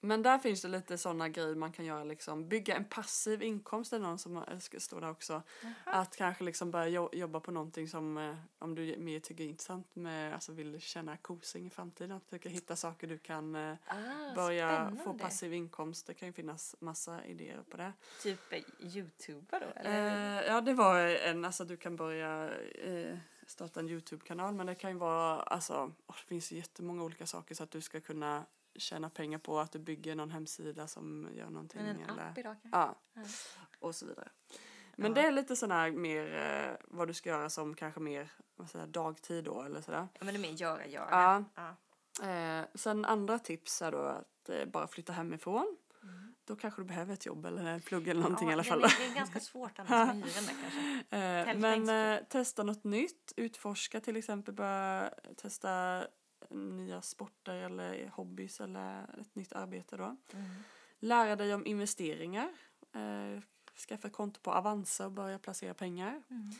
men 0.00 0.22
där 0.22 0.38
finns 0.38 0.62
det 0.62 0.68
lite 0.68 0.98
sådana 0.98 1.28
grejer 1.28 1.54
man 1.54 1.72
kan 1.72 1.84
göra 1.84 2.04
liksom. 2.04 2.48
Bygga 2.48 2.76
en 2.76 2.84
passiv 2.84 3.42
inkomst 3.42 3.92
är 3.92 3.98
någon 3.98 4.18
som 4.18 4.36
eh, 4.36 4.58
ska 4.58 4.80
stå 4.80 5.00
där 5.00 5.10
också. 5.10 5.42
Att 5.84 6.16
kanske 6.16 6.44
liksom 6.44 6.70
börja 6.70 6.88
jo- 6.88 7.08
jobba 7.12 7.40
på 7.40 7.50
någonting 7.50 7.88
som 7.88 8.18
eh, 8.18 8.36
om 8.58 8.74
du 8.74 8.96
mer 8.98 9.20
tycker 9.20 9.44
är 9.44 9.48
intressant 9.48 9.96
med, 9.96 10.34
alltså 10.34 10.52
vill 10.52 10.80
tjäna 10.80 11.16
kosing 11.16 11.66
i 11.66 11.70
framtiden. 11.70 12.12
Att 12.16 12.24
försöka 12.24 12.48
hitta 12.48 12.76
saker 12.76 13.06
du 13.06 13.18
kan 13.18 13.54
eh, 13.56 13.76
Ah, 13.86 14.34
börja 14.34 14.68
spännande. 14.68 15.04
få 15.04 15.14
passiv 15.14 15.54
inkomst. 15.54 16.06
Det 16.06 16.14
kan 16.14 16.28
ju 16.28 16.32
finnas 16.32 16.76
massa 16.78 17.24
idéer 17.24 17.62
på 17.70 17.76
det. 17.76 17.92
Typ 18.22 18.40
youtuber 18.80 19.60
då? 19.60 19.80
Eller? 19.80 20.38
Eh, 20.40 20.46
ja, 20.46 20.60
det 20.60 20.74
var 20.74 20.98
en, 21.00 21.44
alltså 21.44 21.64
du 21.64 21.76
kan 21.76 21.96
börja 21.96 22.50
eh, 22.84 23.18
starta 23.52 23.80
en 23.80 23.88
Youtube-kanal 23.88 24.54
men 24.54 24.66
det 24.66 24.74
kan 24.74 24.90
ju 24.90 24.96
vara, 24.96 25.42
alltså 25.42 25.92
det 26.06 26.12
finns 26.26 26.52
ju 26.52 26.56
jättemånga 26.56 27.02
olika 27.02 27.26
saker 27.26 27.54
så 27.54 27.62
att 27.64 27.70
du 27.70 27.80
ska 27.80 28.00
kunna 28.00 28.44
tjäna 28.74 29.10
pengar 29.10 29.38
på 29.38 29.58
att 29.60 29.72
du 29.72 29.78
bygger 29.78 30.14
någon 30.14 30.30
hemsida 30.30 30.88
som 30.88 31.28
gör 31.34 31.50
någonting. 31.50 31.82
men 31.82 31.96
en 32.00 32.10
eller, 32.10 32.30
app 32.30 32.38
idag 32.38 32.56
kanske? 32.62 32.78
ja, 32.78 32.94
Ja. 33.14 33.22
och 33.78 33.94
så 33.94 34.06
vidare. 34.06 34.28
Men 34.96 35.10
Ja. 35.10 35.14
det 35.22 35.26
är 35.28 35.32
lite 35.32 35.56
sån 35.56 35.70
här 35.70 35.90
mer 35.90 36.34
eh, 36.34 36.76
vad 36.84 37.08
du 37.08 37.14
ska 37.14 37.28
göra 37.30 37.50
som 37.50 37.74
kanske 37.74 38.00
mer 38.00 38.32
vad 38.56 38.70
säger, 38.70 38.86
dagtid 38.86 39.44
då 39.44 39.62
eller 39.62 39.80
sådär. 39.80 40.08
Ja, 40.12 40.24
men 40.24 40.34
det 40.34 40.40
är 40.40 40.52
mer 40.52 40.52
göra, 40.60 40.86
göra. 40.86 41.08
Ja. 41.10 41.44
Ja. 41.54 42.28
Eh, 42.28 42.64
sen 42.74 43.04
andra 43.04 43.38
tips 43.38 43.82
är 43.82 43.92
då 43.92 43.98
att 43.98 44.48
eh, 44.48 44.64
bara 44.64 44.86
flytta 44.86 45.12
hemifrån. 45.12 45.76
Då 46.44 46.56
kanske 46.56 46.80
du 46.82 46.84
behöver 46.84 47.14
ett 47.14 47.26
jobb 47.26 47.46
eller 47.46 47.80
plugg 47.80 48.08
eller 48.08 48.20
någonting 48.20 48.50
i 48.50 48.52
alla 48.52 48.64
fall. 48.64 48.80
Det 48.80 48.86
är 48.86 49.14
ganska 49.14 49.40
svårt 49.40 49.78
annars 49.78 49.90
med 49.90 50.06
hyran 50.14 50.44
där 50.44 50.54
kanske. 50.62 51.52
Eh, 51.52 51.58
men 51.58 52.14
eh, 52.18 52.24
testa 52.24 52.62
något 52.62 52.84
nytt, 52.84 53.32
utforska 53.36 54.00
till 54.00 54.16
exempel, 54.16 54.54
börja 54.54 55.14
testa 55.36 56.04
nya 56.50 57.02
sporter 57.02 57.54
eller 57.54 58.08
hobbys 58.08 58.60
eller 58.60 59.20
ett 59.20 59.34
nytt 59.34 59.52
arbete 59.52 59.96
då. 59.96 60.04
Mm. 60.04 60.50
Lära 60.98 61.36
dig 61.36 61.54
om 61.54 61.66
investeringar, 61.66 62.48
eh, 62.94 63.42
skaffa 63.88 64.10
konto 64.10 64.40
på 64.40 64.52
Avanza 64.52 65.06
och 65.06 65.12
börja 65.12 65.38
placera 65.38 65.74
pengar. 65.74 66.22
Mm. 66.30 66.50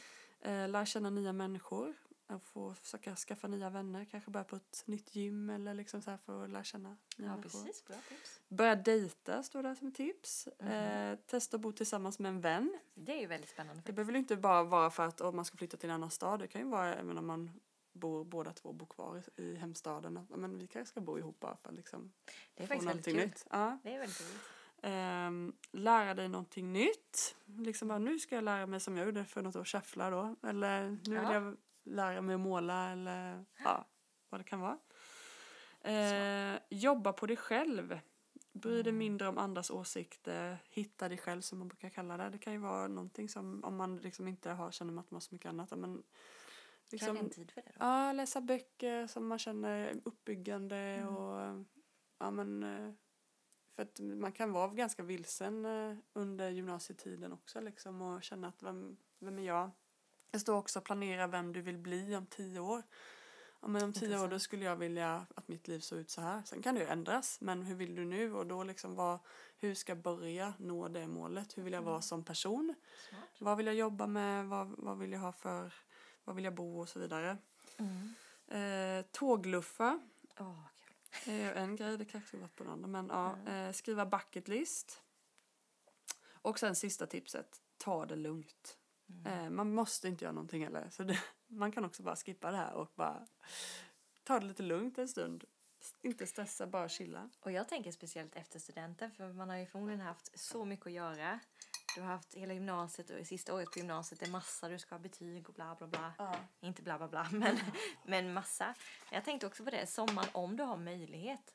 Eh, 0.40 0.68
lär 0.68 0.85
känna 0.85 1.11
nya 1.11 1.33
människor, 1.33 1.95
att 2.37 2.45
få 2.45 2.75
försöka 2.75 3.16
skaffa 3.16 3.49
nya 3.49 3.71
vänner, 3.71 4.05
kanske 4.05 4.31
börja 4.31 4.45
på 4.45 4.57
ett 4.57 4.83
nytt 4.87 5.14
gym 5.16 5.51
eller 5.51 5.75
liksom 5.75 6.03
så 6.03 6.11
här 6.11 6.16
för 6.18 6.45
att 6.45 6.51
lära 6.51 6.64
känna 6.64 6.88
nya 6.88 6.99
Ja, 7.16 7.23
människor. 7.37 7.42
precis. 7.64 7.85
Bra 7.85 7.97
tips. 8.09 8.40
Börja 8.49 8.77
dejta 8.77 9.42
står 9.42 9.62
där 9.62 9.75
som 9.75 9.92
tips. 9.92 10.49
Mhm. 10.61 10.68
Eh, 10.68 11.18
testa 11.27 11.57
att 11.57 11.61
bo 11.61 11.73
tillsammans 11.73 12.18
med 12.18 12.29
en 12.29 12.40
vän. 12.40 12.79
Det 12.95 13.12
är 13.16 13.21
ju 13.21 13.27
väldigt 13.27 13.51
spännande. 13.51 13.75
Det 13.75 13.83
faktiskt. 13.83 13.97
behöver 13.97 14.12
ju 14.12 14.18
inte 14.18 14.37
bara 14.37 14.62
vara 14.64 14.90
för 14.90 15.07
att 15.07 15.21
om 15.21 15.37
man 15.37 15.45
ska 15.45 15.57
flytta 15.57 15.77
till 15.77 15.88
en 15.88 15.95
annan 15.95 16.11
stad. 16.11 16.40
Det 16.40 16.47
kan 16.49 16.61
ju 16.61 16.66
vara 16.68 16.95
även 16.95 17.18
om 17.18 17.27
man 17.27 17.51
bor, 17.92 18.25
båda 18.25 18.53
två 18.53 18.73
bor 18.73 18.87
kvar 18.87 19.23
i, 19.37 19.42
i 19.42 19.55
hemstaden. 19.57 20.16
Att, 20.16 20.29
men 20.31 20.59
vi 20.59 20.66
kanske 20.66 20.90
ska 20.90 21.01
bo 21.01 21.18
ihop 21.18 21.40
bara 21.40 21.57
för 21.57 21.68
att 21.68 21.75
liksom 21.75 22.12
Det 22.55 22.62
är 22.62 22.66
faktiskt 22.66 22.88
väldigt 22.90 23.05
kul. 23.07 23.16
nytt. 23.16 23.47
Ja. 23.51 23.79
Det 23.83 23.95
är 23.95 23.99
väldigt 23.99 24.21
roligt. 24.21 24.40
Ehm, 24.85 25.53
lära 25.73 26.14
dig 26.14 26.29
någonting 26.29 26.73
nytt. 26.73 27.37
Liksom 27.45 27.88
bara, 27.88 27.99
nu 27.99 28.18
ska 28.18 28.35
jag 28.35 28.45
lära 28.45 28.66
mig 28.66 28.81
som 28.81 28.97
jag 28.97 29.07
gjorde 29.07 29.25
för 29.25 29.42
något 29.42 29.57
år, 29.57 29.64
shuffla 29.64 30.11
då. 30.11 30.37
Eller 30.42 30.90
nu 30.90 30.97
vill 31.05 31.12
Ja. 31.12 31.35
jag 31.35 31.57
lära 31.85 32.21
mig 32.23 32.35
att 32.35 32.40
måla 32.40 32.90
eller 32.90 33.45
ja, 33.64 33.85
vad 34.29 34.40
det 34.40 34.45
kan 34.45 34.61
vara. 34.61 34.79
Eh, 35.81 36.59
jobba 36.71 37.12
på 37.12 37.27
dig 37.27 37.37
själv. 37.37 38.01
Bry 38.53 38.71
dig 38.83 38.90
Mm. 38.90 38.99
mindre 38.99 39.29
om 39.29 39.38
andras 39.38 39.71
åsikter. 39.71 40.59
Hitta 40.71 41.09
dig 41.09 41.18
själv 41.18 41.40
som 41.40 41.59
man 41.59 41.68
brukar 41.68 41.88
kalla 41.90 42.16
det. 42.16 42.31
Det 42.31 42.38
kan 42.38 42.53
ju 42.53 42.59
vara 42.59 42.88
någonting 42.88 43.29
som 43.29 43.64
om 43.64 43.77
man 43.77 43.97
liksom 43.97 44.29
inte 44.29 44.51
har, 44.51 44.71
känner 44.71 45.01
att 45.01 45.11
man 45.11 45.16
har 45.16 45.21
så 45.21 45.35
mycket 45.35 45.49
annat. 45.49 45.71
Men 45.79 46.03
liksom, 46.90 47.16
en 47.16 47.31
tid 47.31 47.51
för 47.51 47.62
det 47.62 47.68
då? 47.68 47.85
Ja, 47.85 48.12
läsa 48.12 48.40
böcker 48.40 49.07
som 49.07 49.27
man 49.27 49.38
känner 49.38 50.01
uppbyggande 50.05 50.77
Mm. 50.77 51.16
och 51.16 51.64
ja 52.18 52.31
men 52.31 52.62
eh, 52.62 52.92
för 53.77 53.83
att 53.83 54.01
man 54.01 54.33
kan 54.33 54.53
vara 54.53 54.68
ganska 54.68 55.03
vilsen 55.03 55.64
eh, 55.64 55.97
under 56.12 56.51
gymnasietiden 56.51 57.33
också 57.33 57.61
liksom 57.61 58.03
och 58.03 58.23
känna 58.23 58.49
att 58.49 58.62
vem, 58.62 58.97
vem 59.18 59.38
är 59.38 59.42
jag? 59.42 59.71
Det 60.33 60.40
står 60.40 60.57
också 60.57 60.81
planera 60.81 61.27
vem 61.27 61.53
du 61.53 61.61
vill 61.61 61.79
bli 61.79 62.16
om 62.16 62.27
tio 62.27 62.61
år. 62.61 62.83
Ja, 63.61 63.68
men 63.68 63.85
om 63.85 63.92
tio 63.92 64.18
år 64.21 64.29
då 64.29 64.38
skulle 64.38 64.64
jag 64.64 64.77
vilja 64.77 65.27
att 65.35 65.49
mitt 65.49 65.68
liv 65.68 65.81
såg 65.81 65.99
ut 65.99 66.11
så 66.11 66.21
här. 66.21 66.42
Sen 66.47 66.62
kan 66.62 66.75
det 66.75 66.81
ju 66.81 66.87
ändras, 66.87 67.40
men 67.40 67.62
hur 67.62 67.75
vill 67.75 67.95
du 67.95 68.05
nu? 68.05 68.35
Och 68.35 68.47
då 68.47 68.64
liksom 68.64 68.95
vad, 68.95 69.18
hur 69.59 69.75
ska 69.75 69.92
jag 69.92 70.03
börja 70.03 70.55
nå 70.59 70.88
det 70.88 71.07
målet? 71.07 71.59
Hur 71.59 71.62
vill 71.62 71.73
jag 71.73 71.83
vara 71.83 71.95
Mm. 71.95 72.03
som 72.03 72.25
person? 72.25 72.75
Smart. 73.09 73.23
Vad 73.38 73.57
vill 73.57 73.66
jag 73.66 73.75
jobba 73.75 74.07
med? 74.07 74.47
Vad, 74.47 74.68
vad 74.79 74.99
vill 74.99 75.12
jag 75.12 75.21
ha 75.21 75.33
för, 75.33 75.75
vad 76.25 76.37
vill 76.37 76.45
jag 76.45 76.55
bo 76.55 76.81
och 76.81 76.88
så 76.88 76.99
vidare. 76.99 77.37
Mm. 77.77 78.14
Eh, 78.49 79.05
tågluffa 79.11 80.01
Åh, 80.38 80.64
kul. 81.11 81.35
är 81.35 81.55
en 81.55 81.77
grej, 81.77 81.99
det 81.99 82.05
kanske 82.05 82.37
varit 82.37 82.57
på 82.57 82.64
den 82.64 82.73
andra. 82.73 82.88
Men 82.88 83.09
ja, 83.09 83.33
Mm. 83.33 83.66
eh, 83.68 83.73
skriva 83.73 84.07
bucket 84.07 84.49
list. 84.49 85.03
Och 86.33 86.59
sen 86.59 86.77
sista 86.77 87.07
tipset, 87.07 87.61
ta 87.79 88.07
det 88.07 88.16
lugnt. 88.16 88.79
Mm. 89.25 89.44
Eh, 89.44 89.51
man 89.51 89.75
måste 89.75 90.09
inte 90.09 90.25
göra 90.25 90.33
någonting 90.33 90.64
heller. 90.64 90.88
Så 90.90 91.03
det, 91.03 91.18
man 91.46 91.72
kan 91.72 91.85
också 91.85 92.03
bara 92.03 92.16
skippa 92.16 92.51
det 92.51 92.57
här 92.57 92.72
och 92.75 92.92
bara 92.94 93.27
ta 94.25 94.40
det 94.40 94.46
lite 94.46 94.62
lugnt 94.62 94.98
en 94.98 95.09
stund. 95.09 95.44
Inte 96.03 96.27
stressa, 96.27 96.66
bara 96.66 96.88
chilla. 96.88 97.31
Och 97.40 97.53
jag 97.53 97.68
tänker 97.68 97.92
speciellt 97.92 98.37
efter 98.37 98.59
studenten 98.59 99.11
för 99.12 99.33
man 99.33 99.48
har 99.51 99.57
ju 99.57 99.66
förmodligen 99.66 100.01
haft 100.01 100.40
så 100.40 100.64
mycket 100.64 100.87
att 100.87 100.92
göra. 100.92 101.40
Du 101.94 102.01
har 102.01 102.09
haft 102.09 102.35
hela 102.35 102.55
gymnasiet 102.55 103.11
och 103.11 103.18
i 103.18 103.25
sista 103.25 103.55
året 103.55 103.70
på 103.72 103.79
gymnasiet 103.79 104.20
det 104.20 104.27
är 104.27 104.31
massa, 104.31 104.68
du 104.68 104.79
ska 104.79 104.94
ha 104.94 105.01
betyg 105.01 105.48
och 105.48 105.55
bla 105.55 105.75
bla 105.75 105.87
bla. 105.87 106.37
Inte 106.61 106.83
bla 106.83 106.98
bla 106.98 107.09
bla, 107.09 107.29
men, 107.33 107.59
men 108.07 108.33
massa. 108.33 108.75
Jag 109.12 109.25
tänkte 109.25 109.46
också 109.46 109.64
på 109.64 109.70
det, 109.70 109.87
sommaren 109.87 110.29
om 110.33 110.57
du 110.57 110.62
har 110.62 110.77
möjlighet, 110.77 111.55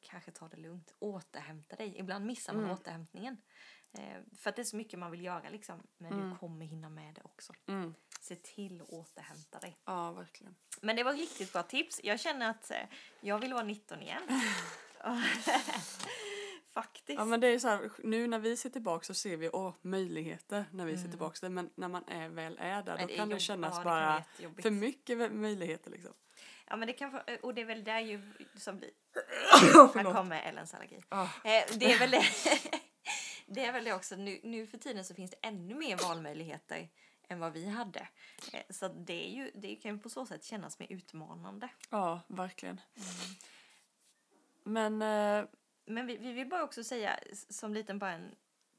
kanske 0.00 0.30
ta 0.30 0.48
det 0.48 0.56
lugnt, 0.56 0.94
återhämta 0.98 1.76
dig. 1.76 1.98
Ibland 1.98 2.26
missar 2.26 2.52
man 2.52 2.62
Mm. 2.64 2.74
återhämtningen. 2.76 3.36
Eh, 3.98 4.22
för 4.38 4.50
att 4.50 4.56
det 4.56 4.62
är 4.62 4.64
så 4.64 4.76
mycket 4.76 4.98
man 4.98 5.10
vill 5.10 5.24
göra 5.24 5.48
liksom, 5.50 5.82
men 5.98 6.12
Mm. 6.12 6.30
du 6.30 6.36
kommer 6.36 6.66
hinna 6.66 6.88
med 6.88 7.14
det 7.14 7.20
också. 7.24 7.52
Mm. 7.68 7.94
Se 8.20 8.36
till 8.36 8.80
att 8.80 8.88
återhämta 8.88 9.58
dig. 9.58 9.76
Ja, 9.84 10.12
verkligen. 10.12 10.56
Men 10.80 10.96
det 10.96 11.02
var 11.02 11.12
riktigt 11.12 11.52
bra 11.52 11.62
tips. 11.62 12.00
Jag 12.04 12.20
känner 12.20 12.50
att 12.50 12.70
eh, 12.70 12.76
jag 13.20 13.38
vill 13.38 13.52
vara 13.52 13.62
19 13.64 14.02
igen. 14.02 14.22
Faktiskt. 16.72 17.18
Ja, 17.18 17.24
men 17.24 17.40
det 17.40 17.46
är 17.46 17.58
så 17.58 17.68
här, 17.68 17.90
nu 17.98 18.26
när 18.26 18.38
vi 18.38 18.56
ser 18.56 18.70
tillbaka 18.70 19.04
så 19.04 19.14
ser 19.14 19.36
vi 19.36 19.48
åh, 19.50 19.74
möjligheter 19.82 20.64
när 20.72 20.84
vi 20.86 20.92
ser 20.92 20.98
Mm. 20.98 21.10
tillbaka 21.10 21.38
det. 21.40 21.48
Men 21.48 21.70
när 21.74 21.88
man 21.88 22.04
är, 22.08 22.28
väl 22.28 22.58
är 22.60 22.82
där, 22.82 22.96
Men 22.96 23.06
då 23.08 23.14
kan 23.14 23.28
det 23.28 23.38
kännas 23.40 23.72
ja, 23.74 23.78
det 23.78 23.84
bara 23.84 24.16
jättejobbigt. 24.18 24.62
för 24.62 24.70
mycket 24.70 25.32
möjligheter 25.32 25.90
liksom. 25.90 26.12
Ja, 26.66 26.76
men 26.76 26.86
det 26.86 26.92
kan 26.92 27.10
få, 27.10 27.20
och 27.42 27.54
det 27.54 27.60
är 27.60 27.64
väl 27.64 27.84
där 27.84 28.00
ju 28.00 28.32
som 28.56 28.78
blir... 28.78 28.90
Här 29.94 30.12
kommer 30.14 30.42
Ellens 30.42 30.74
allergi. 30.74 31.00
Ah. 31.08 31.22
Eh, 31.24 31.64
det 31.78 31.92
är 31.92 31.98
väl 31.98 32.14
det. 33.54 33.64
är 33.64 33.72
väl 33.72 33.84
det 33.84 33.92
också. 33.94 34.16
Nu, 34.16 34.40
nu 34.42 34.66
för 34.66 34.78
tiden 34.78 35.04
så 35.04 35.14
finns 35.14 35.30
det 35.30 35.36
ännu 35.42 35.74
mer 35.74 35.96
valmöjligheter 35.96 36.88
än 37.28 37.40
vad 37.40 37.52
vi 37.52 37.66
hade. 37.68 38.08
Eh, 38.52 38.62
så 38.70 38.88
det, 38.88 39.26
är 39.28 39.30
ju, 39.30 39.50
det 39.54 39.76
kan 39.76 39.94
ju 39.94 39.98
på 39.98 40.08
så 40.08 40.26
sätt 40.26 40.44
kännas 40.44 40.78
mer 40.78 40.86
utmanande. 40.92 41.68
Ja, 41.90 42.20
verkligen. 42.26 42.80
Mm. 42.96 43.36
Men 44.98 45.02
eh, 45.42 45.48
Men 45.84 46.06
vi, 46.06 46.16
vi 46.16 46.32
vill 46.32 46.48
bara 46.48 46.62
också 46.64 46.84
säga 46.84 47.18
som 47.32 47.74
liten 47.74 47.98
bara 47.98 48.12
en 48.12 48.34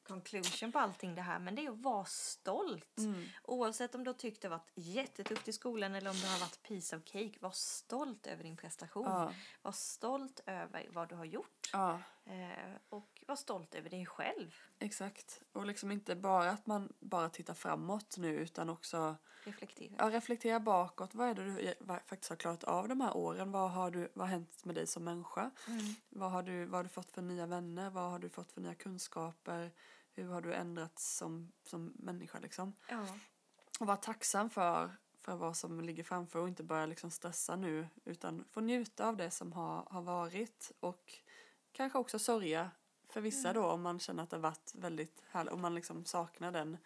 conclusion 0.07 0.71
på 0.71 0.79
allting 0.79 1.15
det 1.15 1.21
här. 1.21 1.39
Men 1.39 1.55
det 1.55 1.65
är 1.65 1.69
att 1.71 1.77
vara 1.81 2.05
stolt. 2.05 2.97
mm, 2.97 3.25
Oavsett 3.43 3.95
om 3.95 4.03
du 4.03 4.09
har 4.09 4.15
tyckt 4.17 4.41
det 4.41 4.49
varit 4.49 4.71
jättetufft 4.75 5.47
i 5.47 5.53
skolan 5.53 5.95
eller 5.95 6.09
om 6.09 6.15
det 6.21 6.27
har 6.27 6.39
varit 6.39 6.63
piece 6.63 6.95
of 6.97 7.03
cake. 7.05 7.33
Var 7.39 7.51
stolt 7.51 8.27
över 8.27 8.43
din 8.43 8.57
prestation. 8.57 9.05
ja, 9.05 9.33
Var 9.61 9.71
stolt 9.71 10.39
över 10.45 10.87
vad 10.91 11.09
du 11.09 11.15
har 11.15 11.25
gjort. 11.25 11.69
ja, 11.73 11.99
Eh, 12.25 12.75
och 12.89 13.20
var 13.31 13.35
stolt 13.35 13.75
över 13.75 13.89
dig 13.89 14.05
själv. 14.05 14.55
exakt. 14.79 15.41
Och 15.53 15.65
liksom 15.65 15.91
inte 15.91 16.15
bara 16.15 16.49
att 16.49 16.67
man 16.67 16.93
bara 16.99 17.29
tittar 17.29 17.53
framåt 17.53 18.17
nu 18.17 18.35
utan 18.35 18.69
också 18.69 19.15
Reflektera. 19.43 19.95
ja, 19.97 20.09
reflektera 20.09 20.59
bakåt. 20.59 21.15
Vad 21.15 21.27
är 21.29 21.35
det 21.35 21.43
du 21.43 21.73
vad 21.79 22.01
faktiskt 22.05 22.29
har 22.29 22.35
klarat 22.37 22.63
av 22.63 22.87
de 22.87 23.01
här 23.01 23.17
åren? 23.17 23.51
Vad 23.51 23.71
har, 23.71 23.91
du, 23.91 24.11
vad 24.13 24.27
har 24.27 24.31
hänt 24.31 24.65
med 24.65 24.75
dig 24.75 24.87
som 24.87 25.03
människa? 25.03 25.51
Mm. 25.67 25.95
Vad 26.09 26.31
har, 26.31 26.43
du, 26.43 26.65
vad 26.65 26.77
har 26.77 26.83
du 26.83 26.89
fått 26.89 27.11
för 27.11 27.21
nya 27.21 27.45
vänner? 27.45 27.89
Vad 27.89 28.11
har 28.11 28.19
du 28.19 28.29
fått 28.29 28.51
för 28.51 28.61
nya 28.61 28.75
kunskaper? 28.75 29.71
Hur 30.13 30.27
har 30.27 30.41
du 30.41 30.53
ändrats 30.53 31.17
som, 31.17 31.51
som 31.63 31.93
människa 31.95 32.39
liksom? 32.39 32.73
Ja. 32.89 33.07
Och 33.79 33.87
vara 33.87 33.97
tacksam 33.97 34.49
för, 34.49 34.91
för 35.21 35.35
vad 35.35 35.57
som 35.57 35.81
ligger 35.81 36.03
framför 36.03 36.39
och 36.39 36.47
inte 36.47 36.63
börja 36.63 36.85
liksom 36.85 37.11
stressa 37.11 37.55
nu 37.55 37.87
utan 38.05 38.43
få 38.51 38.61
njuta 38.61 39.07
av 39.07 39.17
det 39.17 39.31
som 39.31 39.53
har, 39.53 39.87
har 39.89 40.01
varit 40.01 40.71
och 40.79 41.13
kanske 41.71 41.97
också 41.97 42.19
sörja 42.19 42.71
för 43.11 43.21
vissa 43.21 43.53
då 43.53 43.65
om 43.65 43.81
man 43.81 43.99
känner 43.99 44.23
att 44.23 44.29
det 44.29 44.35
har 44.35 44.41
varit 44.41 44.71
väldigt 44.75 45.23
härligt, 45.31 45.53
om 45.53 45.61
man 45.61 45.75
liksom 45.75 46.05
saknar 46.05 46.51
den, 46.51 46.77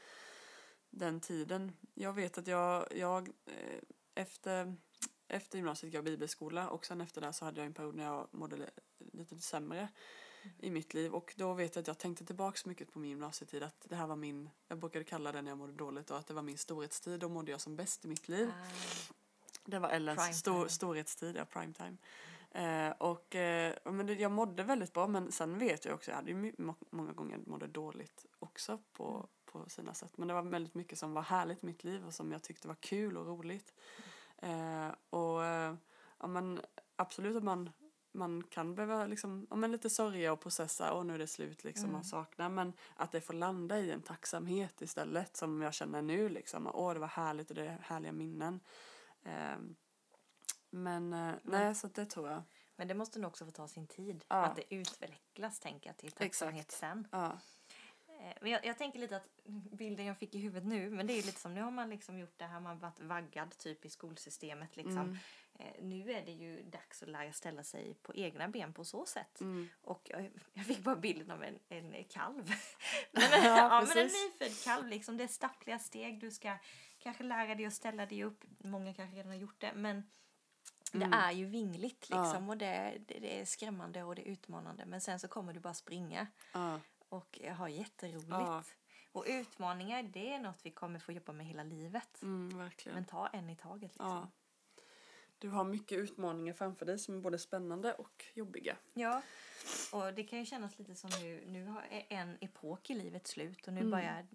den 0.90 1.20
tiden. 1.22 1.72
Jag 1.94 2.14
vet 2.14 2.38
att 2.38 2.48
jag, 2.48 2.88
jag 2.98 3.30
eh, 3.46 3.80
efter, 4.16 4.76
efter 5.28 5.58
gymnasiet 5.58 5.94
jag 5.94 6.04
bibelskola 6.04 6.70
och 6.70 6.86
sen 6.86 7.02
efter 7.02 7.22
det 7.22 7.34
så 7.34 7.46
hade 7.46 7.60
jag 7.60 7.66
en 7.66 7.74
period 7.74 7.96
när 7.96 8.04
jag 8.04 8.28
mådde 8.32 8.56
li- 8.58 8.70
lite 9.14 9.38
sämre 9.38 9.88
i 10.60 10.72
mitt 10.72 10.94
liv 10.94 11.14
och 11.14 11.34
då 11.38 11.54
vet 11.54 11.76
jag 11.76 11.82
att 11.82 11.88
jag 11.88 11.98
tänkte 11.98 12.26
tillbaka 12.26 12.58
så 12.58 12.70
mycket 12.70 12.92
på 12.94 13.00
min 13.00 13.10
gymnasietid 13.12 13.64
att 13.64 13.86
det 13.90 13.96
här 13.96 14.08
var 14.08 14.16
min, 14.16 14.50
jag 14.68 14.78
brukade 14.80 15.06
kalla 15.06 15.32
det 15.32 15.42
när 15.42 15.52
jag 15.52 15.58
mådde 15.58 15.74
dåligt 15.74 16.12
och 16.12 16.18
att 16.18 16.28
det 16.28 16.34
var 16.34 16.42
min 16.42 16.58
storhetstid, 16.58 17.20
då 17.20 17.30
mådde 17.30 17.52
jag 17.52 17.62
som 17.62 17.76
bäst 17.76 18.06
i 18.06 18.08
mitt 18.08 18.28
liv. 18.28 18.52
Ah, 18.62 18.66
Det 19.66 19.80
var 19.80 19.90
Ellens 19.90 20.18
stor, 20.34 20.68
storhetstid, 20.68 21.36
ja, 21.36 21.46
prime 21.46 21.74
time. 21.74 21.98
Eh, 22.56 22.89
och 22.98 23.36
eh, 23.36 23.74
men 23.86 24.20
jag 24.20 24.32
mådde 24.32 24.63
väldigt 24.63 24.94
bra 24.94 25.08
men 25.08 25.32
sen 25.32 25.60
vet 25.60 25.86
jag 25.86 25.94
också, 25.96 26.12
jag 26.12 26.15
hade 26.15 26.32
ju 26.32 26.54
många 26.89 27.12
gånger 27.13 27.38
mådde 27.46 27.68
dåligt 27.68 28.26
också 28.39 28.80
på, 28.94 29.04
Mm. 29.13 29.28
på 29.63 29.70
sina 29.70 29.94
sätt. 29.94 30.18
Men 30.18 30.28
det 30.28 30.34
var 30.34 30.41
väldigt 30.44 30.74
mycket 30.76 30.98
som 30.98 31.13
var 31.13 31.22
härligt 31.22 31.63
i 31.63 31.65
mitt 31.65 31.84
liv 31.84 32.06
och 32.06 32.13
som 32.13 32.32
jag 32.32 32.44
tyckte 32.44 32.68
var 32.68 32.76
kul 32.76 33.18
och 33.18 33.26
roligt. 33.28 33.74
Eh, 34.38 34.88
och 35.10 35.46
eh, 35.46 35.76
ja, 36.20 36.28
men 36.28 36.62
absolut 36.96 37.36
att 37.38 37.44
man, 37.44 37.70
man 38.12 38.44
kan 38.44 38.76
behöva 38.76 39.06
liksom, 39.06 39.48
ja, 39.50 39.56
men 39.56 39.72
lite 39.72 39.89
sörja 39.89 40.34
och 40.34 40.39
processa 40.39 40.94
och 40.94 41.06
nu 41.06 41.13
är 41.13 41.18
det 41.20 41.28
slut 41.28 41.63
liksom 41.63 41.89
Mm. 41.89 42.00
och 42.00 42.06
sakna 42.06 42.50
men 42.50 42.74
att 42.96 43.12
det 43.12 43.22
får 43.22 43.34
landa 43.34 43.80
i 43.80 43.91
en 43.91 44.02
tacksamhet 44.02 44.82
istället 44.82 45.38
som 45.38 45.62
jag 45.62 45.74
känner 45.74 46.02
nu 46.02 46.30
liksom. 46.30 46.68
Åh 46.74 46.94
det 46.94 47.00
var 47.00 47.08
härligt 47.08 47.50
och 47.50 47.56
det 47.56 47.68
är 47.68 47.78
härliga 47.82 48.12
minnen. 48.12 48.60
Eh, 50.76 50.82
men 50.82 51.14
eh, 51.14 51.36
nej 51.44 51.76
så 51.76 51.88
det 51.88 52.06
tror 52.06 52.30
jag. 52.30 52.44
Men 52.76 52.88
det 52.88 52.94
måste 52.94 53.20
nog 53.20 53.32
också 53.32 53.46
få 53.46 53.52
ta 53.52 53.68
sin 53.68 53.88
tid. 53.88 54.24
Ja. 54.28 54.36
Att 54.36 54.56
det 54.56 54.76
utvecklas, 54.76 55.60
tänker 55.60 55.90
jag, 55.90 55.98
till 55.98 56.12
tacksamhet 56.12 56.72
sen. 56.72 57.08
Ja. 57.12 57.40
Eh, 58.08 58.38
Men 58.42 58.52
jag, 58.52 58.66
jag 58.66 58.78
tänker 58.78 59.00
lite 59.00 59.16
att 59.18 59.28
bilden 59.72 60.06
jag 60.06 60.18
fick 60.18 60.36
i 60.36 60.40
huvudet 60.40 60.68
nu, 60.68 60.90
men 60.90 61.08
det 61.08 61.14
är 61.14 61.24
lite 61.24 61.40
som 61.40 61.54
nu 61.54 61.62
har 61.62 61.72
man 61.72 61.90
liksom 61.90 62.20
gjort 62.20 62.38
det 62.38 62.46
här, 62.46 62.60
man 62.60 62.80
varit 62.80 63.00
vaggad 63.00 63.58
typ 63.58 63.86
i 63.86 63.90
skolsystemet 63.90 64.76
liksom. 64.76 64.98
Mm. 64.98 65.18
Eh, 65.60 65.84
nu 65.84 66.12
är 66.12 66.26
det 66.26 66.32
ju 66.32 66.64
dags 66.64 67.04
att 67.04 67.10
lära 67.10 67.34
ställa 67.34 67.64
sig 67.64 67.94
på 67.94 68.16
egna 68.16 68.48
ben 68.48 68.74
på 68.74 68.84
så 68.84 69.06
sätt. 69.06 69.42
Mm. 69.42 69.70
Och 69.82 70.02
jag, 70.10 70.32
jag 70.54 70.66
fick 70.66 70.80
bara 70.80 70.96
bilden 70.96 71.32
av 71.32 71.44
en, 71.44 71.60
en 71.68 72.04
kalv. 72.04 72.46
men, 73.12 73.24
Ja, 73.32 73.58
ja, 73.58 73.86
men 73.88 73.98
en 73.98 74.06
nyfödd 74.08 74.64
kalv 74.64 74.88
liksom, 74.88 75.18
det 75.18 75.24
är 75.24 75.28
stappliga 75.28 75.80
steg, 75.80 76.20
du 76.20 76.32
ska 76.32 76.58
kanske 76.98 77.24
lära 77.24 77.56
dig 77.56 77.66
att 77.66 77.74
ställa 77.74 78.06
dig 78.06 78.24
upp. 78.24 78.44
Många 78.58 78.94
kanske 78.94 79.16
redan 79.18 79.32
har 79.32 79.38
gjort 79.38 79.62
det, 79.62 79.74
men 79.76 80.04
Mm. 80.93 81.10
det 81.12 81.17
är 81.17 81.32
ju 81.32 81.45
vingligt 81.45 82.08
Ja. 82.10 82.24
liksom 82.24 82.50
och 82.50 82.58
det, 82.58 82.98
det, 83.08 83.19
det 83.19 83.39
är 83.41 83.45
skrämmande 83.45 84.04
och 84.04 84.15
det 84.15 84.21
är 84.28 84.32
utmanande. 84.32 84.86
Men 84.86 85.02
sen 85.02 85.19
så 85.19 85.28
kommer 85.28 85.54
du 85.54 85.60
bara 85.60 85.74
springa 85.74 86.28
Ja. 86.54 86.80
och 87.10 87.39
ha 87.58 87.69
jätteroligt. 87.69 88.30
Ja. 88.30 88.63
Och 89.12 89.26
utmaningar, 89.28 90.04
det 90.04 90.34
är 90.34 90.39
något 90.39 90.60
vi 90.65 90.71
kommer 90.71 91.00
få 91.00 91.12
jobba 91.12 91.34
med 91.34 91.45
hela 91.45 91.63
livet. 91.63 92.21
Mm, 92.21 92.58
verkligen. 92.58 92.95
Men 92.95 93.06
ta 93.06 93.28
en 93.28 93.50
i 93.50 93.56
taget 93.56 93.91
liksom. 93.91 94.08
Ja. 94.08 94.28
Du 95.38 95.50
har 95.50 95.63
mycket 95.63 95.98
utmaningar 95.98 96.54
framför 96.54 96.86
dig 96.86 97.00
som 97.00 97.15
är 97.17 97.19
både 97.21 97.39
spännande 97.39 97.93
och 97.93 98.26
jobbiga. 98.34 98.76
Ja, 98.93 99.21
och 99.91 100.13
det 100.13 100.24
kan 100.24 100.39
ju 100.39 100.45
kännas 100.45 100.80
lite 100.80 100.95
som 100.95 101.10
nu, 101.21 101.43
nu 101.48 101.65
har 101.65 101.82
är 101.82 102.06
en 102.10 102.38
epok 102.41 102.89
i 102.89 102.93
livet 102.93 103.28
slut 103.28 103.67
och 103.67 103.74
nu 103.74 103.80
Mm. 103.80 103.91
börjar 103.91 104.28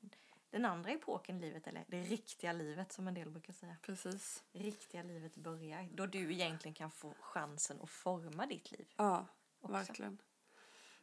den 0.51 0.65
andra 0.65 0.91
epoken 0.91 1.37
i 1.37 1.41
livet, 1.41 1.67
eller 1.67 1.85
det 1.89 2.03
riktiga 2.03 2.53
livet 2.53 2.93
som 2.93 3.09
en 3.09 3.15
del 3.15 3.31
brukar 3.31 3.53
säga. 3.53 3.77
Precis. 3.83 4.45
Riktiga 4.53 5.03
livet 5.03 5.37
börjar, 5.37 5.89
då 5.93 6.07
du 6.07 6.33
egentligen 6.33 6.75
kan 6.75 6.91
få 6.91 7.15
chansen 7.21 7.81
att 7.83 7.91
forma 7.91 8.47
ditt 8.47 8.71
liv. 8.71 8.93
Ja, 8.97 9.27
också. 9.61 9.73
verkligen. 9.73 10.19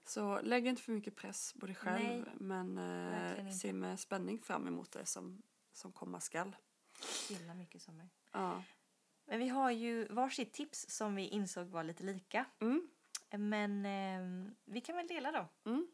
Så 0.04 0.42
lägg 0.42 0.68
inte 0.68 0.82
för 0.82 0.92
mycket 0.92 1.16
press 1.16 1.54
på 1.60 1.66
dig 1.66 1.76
själv 1.76 2.04
Nej, 2.04 2.24
men 2.36 2.78
eh, 2.78 3.50
se 3.50 3.74
med 3.74 4.00
spänning 4.00 4.40
fram 4.40 4.68
emot 4.68 4.92
det 4.92 5.06
som, 5.06 5.42
som 5.74 5.92
komma 5.92 6.20
skall. 6.20 6.56
Gilla 7.30 7.54
mycket 7.54 7.82
som 7.82 8.00
är. 8.00 8.10
Ja. 8.32 8.64
Men 9.26 9.40
vi 9.40 9.48
har 9.48 9.72
ju 9.72 10.06
varsitt 10.06 10.54
tips 10.54 10.90
som 10.90 11.16
vi 11.16 11.28
insåg 11.28 11.68
var 11.68 11.84
lite 11.84 12.04
lika. 12.04 12.46
Mm. 12.60 12.90
Men 13.32 13.86
eh, 13.86 14.52
vi 14.66 14.82
kan 14.82 14.96
väl 14.96 15.08
dela 15.08 15.32
då. 15.32 15.70
Mm. 15.70 15.88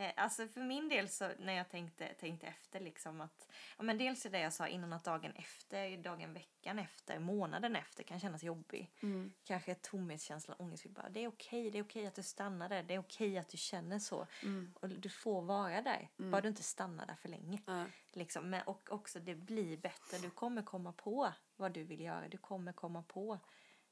Eh, 0.00 0.12
alltså 0.16 0.48
för 0.48 0.60
min 0.60 0.88
del 0.88 1.08
så 1.08 1.30
när 1.38 1.52
jag 1.52 1.68
tänkte, 1.68 2.14
tänkte 2.14 2.46
efter 2.46 2.80
liksom 2.80 3.20
att 3.20 3.48
ja, 3.76 3.82
men 3.82 3.98
dels 3.98 4.26
är 4.26 4.30
det 4.30 4.40
jag 4.40 4.52
sa 4.52 4.68
innan 4.68 4.92
att 4.92 5.04
dagen 5.04 5.32
efter, 5.36 5.96
dagen, 5.96 6.34
veckan 6.34 6.78
efter, 6.78 7.18
månaden 7.18 7.76
efter 7.76 8.02
kan 8.02 8.20
kännas 8.20 8.42
jobbig. 8.42 8.90
Mm. 9.02 9.32
Kanske 9.44 9.74
tomhetskänsla, 9.74 10.54
ångest. 10.58 10.86
Vi 10.86 10.90
bara, 10.90 11.08
det 11.08 11.24
är 11.24 11.28
okej, 11.28 11.70
det 11.70 11.78
är 11.78 11.82
okej 11.82 12.06
att 12.06 12.14
du 12.14 12.22
stannar 12.22 12.68
där, 12.68 12.82
det 12.82 12.94
är 12.94 12.98
okej 12.98 13.38
att 13.38 13.48
du 13.48 13.56
känner 13.56 13.98
så. 13.98 14.26
Mm. 14.42 14.74
Och 14.80 14.88
du 14.88 15.08
får 15.08 15.42
vara 15.42 15.82
där, 15.82 16.08
bara 16.16 16.40
du 16.40 16.48
inte 16.48 16.62
stannar 16.62 17.06
där 17.06 17.16
för 17.16 17.28
länge. 17.28 17.62
Ja. 17.66 17.84
Liksom. 18.12 18.50
Men, 18.50 18.62
och 18.62 18.92
också 18.92 19.20
det 19.20 19.34
blir 19.34 19.76
bättre, 19.76 20.18
du 20.18 20.30
kommer 20.30 20.62
komma 20.62 20.92
på 20.92 21.32
vad 21.56 21.72
du 21.72 21.84
vill 21.84 22.00
göra, 22.00 22.28
du 22.28 22.38
kommer 22.38 22.72
komma 22.72 23.02
på 23.02 23.38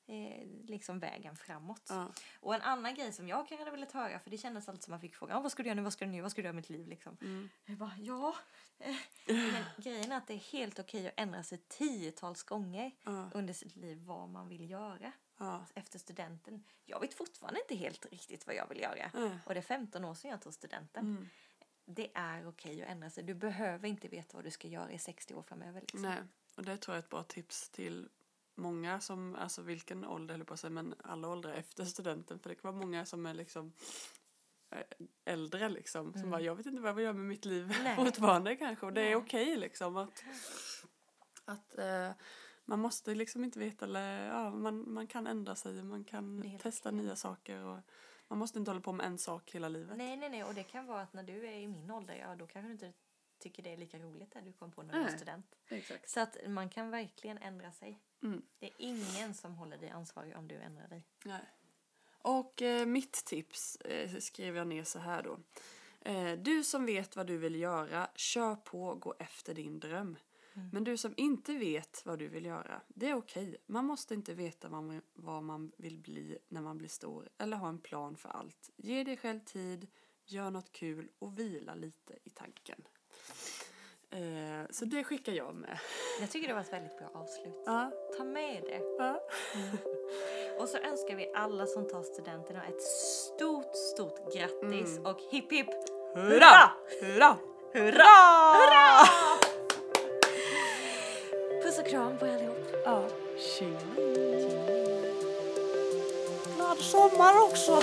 eh, 0.08 0.46
liksom 0.66 0.98
vägen 0.98 1.36
framåt. 1.36 1.82
Ja. 1.88 2.12
Och 2.40 2.54
en 2.54 2.62
annan 2.62 2.94
grej 2.94 3.12
som 3.12 3.28
jag 3.28 3.38
kanske 3.48 3.64
hade 3.64 3.70
velat 3.70 3.92
höra, 3.92 4.18
för 4.18 4.30
det 4.30 4.38
kändes 4.38 4.68
alltid 4.68 4.82
som 4.84 4.90
man 4.90 5.00
fick 5.00 5.14
frågan, 5.14 5.36
ah, 5.36 5.40
vad 5.40 5.52
ska 5.52 5.62
du 5.62 5.66
göra 5.68 5.74
nu, 5.76 5.82
vad 5.82 5.92
ska 5.92 6.04
du 6.04 6.10
nu, 6.10 6.20
vad 6.20 6.30
ska 6.30 6.42
du 6.42 6.46
göra 6.46 6.52
med 6.52 6.62
mitt 6.62 6.70
liv 6.70 6.88
liksom. 6.88 7.16
Mm. 7.20 7.48
Jag 7.64 7.78
bara, 7.78 7.92
ja. 7.98 8.34
Eh, 8.78 8.94
Men 9.26 9.64
grejen 9.76 10.12
är 10.12 10.16
att 10.16 10.26
det 10.26 10.34
är 10.34 10.52
helt 10.52 10.78
okej 10.78 11.06
att 11.08 11.14
ändra 11.16 11.42
sig 11.42 11.58
tiotals 11.58 12.42
gånger 12.42 12.90
Ja. 13.04 13.30
under 13.34 13.54
sitt 13.54 13.76
liv 13.76 13.98
vad 13.98 14.28
man 14.28 14.48
vill 14.48 14.70
göra 14.70 15.12
Ja. 15.38 15.66
efter 15.74 15.98
studenten. 15.98 16.64
Jag 16.84 17.00
vet 17.00 17.14
fortfarande 17.14 17.60
inte 17.60 17.74
helt 17.74 18.06
riktigt 18.06 18.46
vad 18.46 18.54
jag 18.56 18.68
vill 18.68 18.80
göra. 18.80 19.10
Nej. 19.14 19.38
Och 19.46 19.54
det 19.54 19.60
är 19.60 19.62
15 19.62 20.04
år 20.04 20.14
sedan 20.14 20.30
jag 20.30 20.40
tog 20.42 20.54
studenten. 20.54 21.04
Mm. 21.04 21.28
Det 21.84 22.10
är 22.14 22.48
okej 22.48 22.82
att 22.82 22.88
ändra 22.88 23.10
sig. 23.10 23.24
Du 23.24 23.34
behöver 23.34 23.88
inte 23.88 24.08
veta 24.08 24.36
vad 24.36 24.44
du 24.44 24.50
ska 24.50 24.68
göra 24.68 24.92
i 24.92 24.98
60 24.98 25.34
år 25.34 25.42
framöver. 25.42 25.80
Liksom. 25.80 26.02
Nej, 26.02 26.18
och 26.56 26.64
det 26.64 26.76
tror 26.76 26.94
jag 26.94 26.98
är 27.02 27.04
ett 27.04 27.10
bra 27.10 27.22
tips 27.22 27.68
till 27.70 28.08
många 28.58 29.00
som, 29.00 29.34
alltså 29.34 29.62
vilken 29.62 30.04
ålder 30.04 30.34
höll 30.34 30.44
på 30.44 30.56
säga, 30.56 30.70
men 30.70 30.94
alla 31.04 31.28
åldrar 31.28 31.52
efter 31.52 31.84
studenten. 31.84 32.38
För 32.38 32.48
det 32.48 32.54
kan 32.54 32.72
vara 32.74 32.84
många 32.84 33.06
som 33.06 33.26
är 33.26 33.34
liksom 33.34 33.72
eh, 34.70 34.82
äldre 35.24 35.68
liksom. 35.68 36.12
Som 36.12 36.30
bara, 36.30 36.40
jag 36.40 36.54
vet 36.54 36.66
inte 36.66 36.82
vad 36.82 36.90
jag 36.90 37.00
göra 37.00 37.12
med 37.12 37.26
mitt 37.26 37.44
liv 37.44 37.64
Mm. 37.64 37.82
Nej. 37.84 37.96
fortfarande 37.96 38.56
kanske. 38.56 38.86
Och 38.86 38.92
det 38.92 39.00
Nej. 39.00 39.12
är 39.12 39.16
okej 39.16 39.56
liksom 39.56 39.96
att, 39.96 40.24
att 41.44 41.78
eh, 41.78 42.10
man 42.64 42.78
måste 42.78 43.14
liksom 43.14 43.44
inte 43.44 43.58
veta, 43.58 43.84
eller 43.84 44.26
ja, 44.26 44.50
man, 44.50 44.92
man 44.92 45.06
kan 45.06 45.26
ändra 45.26 45.54
sig, 45.54 45.82
man 45.82 46.04
kan 46.04 46.58
testa 46.58 46.88
okej. 46.88 47.02
nya 47.02 47.16
saker. 47.16 47.64
Och 47.64 47.78
man 48.28 48.38
måste 48.38 48.58
inte 48.58 48.70
hålla 48.70 48.80
på 48.80 48.92
med 48.92 49.06
en 49.06 49.18
sak 49.18 49.50
hela 49.50 49.68
livet. 49.68 49.96
Nej, 49.96 50.16
nej, 50.16 50.30
nej. 50.30 50.44
Och 50.44 50.54
det 50.54 50.62
kan 50.62 50.86
vara 50.86 51.02
att 51.02 51.12
när 51.12 51.22
du 51.22 51.46
är 51.46 51.52
i 51.52 51.68
min 51.68 51.90
ålder, 51.90 52.14
ja 52.14 52.36
då 52.36 52.46
kanske 52.46 52.68
du 52.68 52.72
inte 52.72 52.92
tycker 53.38 53.62
det 53.62 53.72
är 53.72 53.76
lika 53.76 53.98
roligt 53.98 54.34
när 54.34 54.42
du 54.42 54.52
kommer 54.52 54.72
på 54.72 54.82
när 54.82 54.94
du 54.94 55.00
Nej. 55.00 55.16
student. 55.16 55.56
Exakt. 55.68 56.10
Så 56.10 56.20
att 56.20 56.36
man 56.46 56.68
kan 56.68 56.90
verkligen 56.90 57.38
ändra 57.38 57.72
sig. 57.72 58.00
Mm. 58.22 58.42
Det 58.58 58.66
är 58.66 58.74
ingen 58.78 59.34
som 59.34 59.54
håller 59.54 59.78
dig 59.78 59.90
ansvarig 59.90 60.36
om 60.36 60.48
du 60.48 60.54
ändrar 60.54 60.88
dig. 60.88 61.06
Nej. 61.24 61.44
Och 62.22 62.62
eh, 62.62 62.86
mitt 62.86 63.24
tips 63.24 63.76
eh, 63.76 64.18
skrev 64.18 64.56
jag 64.56 64.66
ner 64.66 64.84
så 64.84 64.98
här 64.98 65.22
då. 65.22 65.38
Eh, 66.00 66.32
du 66.32 66.64
som 66.64 66.86
vet 66.86 67.16
vad 67.16 67.26
du 67.26 67.38
vill 67.38 67.54
göra, 67.54 68.08
kör 68.14 68.56
på, 68.56 68.94
gå 68.94 69.14
efter 69.18 69.54
din 69.54 69.80
dröm. 69.80 70.16
Men 70.72 70.84
du 70.84 70.96
som 70.96 71.14
inte 71.16 71.54
vet 71.54 72.02
vad 72.06 72.18
du 72.18 72.28
vill 72.28 72.44
göra, 72.44 72.82
det 72.88 73.08
är 73.08 73.14
okej. 73.14 73.56
Man 73.66 73.84
måste 73.84 74.14
inte 74.14 74.34
veta 74.34 74.68
vad 74.68 74.82
man, 74.82 75.02
vad 75.14 75.42
man 75.42 75.72
vill 75.76 75.98
bli 75.98 76.38
när 76.48 76.60
man 76.60 76.78
blir 76.78 76.88
stor 76.88 77.28
eller 77.38 77.56
ha 77.56 77.68
en 77.68 77.78
plan 77.78 78.16
för 78.16 78.28
allt. 78.28 78.70
Ge 78.76 79.04
dig 79.04 79.16
själv 79.16 79.40
tid, 79.40 79.86
gör 80.24 80.50
något 80.50 80.72
kul 80.72 81.08
och 81.18 81.38
vila 81.38 81.74
lite 81.74 82.18
i 82.24 82.30
tanken. 82.30 82.82
Eh, 84.10 84.66
så 84.70 84.84
det 84.84 85.04
skickar 85.04 85.32
jag 85.32 85.54
med. 85.54 85.78
Jag 86.20 86.30
tycker 86.30 86.48
det 86.48 86.54
var 86.54 86.60
ett 86.60 86.72
väldigt 86.72 86.98
bra 86.98 87.08
avslut. 87.14 87.62
Ja, 87.66 87.90
Ta 88.16 88.24
med 88.24 88.62
det. 88.62 88.80
ja. 88.98 89.20
Och 90.58 90.68
så 90.68 90.78
önskar 90.78 91.16
vi 91.16 91.32
alla 91.34 91.66
som 91.66 91.88
tar 91.88 92.02
studenterna 92.02 92.62
ett 92.66 92.82
stort, 92.82 93.76
stort 93.76 94.34
grattis 94.34 94.98
och 95.04 95.18
hipp 95.30 95.52
hipp 95.52 95.68
Hurra! 96.14 96.70
Hurra! 97.00 97.36
Hurra! 97.72 98.04
Hurra! 98.54 99.06
Puss 101.62 101.78
och 101.78 101.86
kram 101.86 102.18
på 102.18 102.26
er 102.26 102.34
allihop. 102.34 102.56
Ja. 102.84 103.04
Tjingeling. 103.38 104.64
Glad 106.56 106.78
sommar 106.78 107.42
också! 107.44 107.82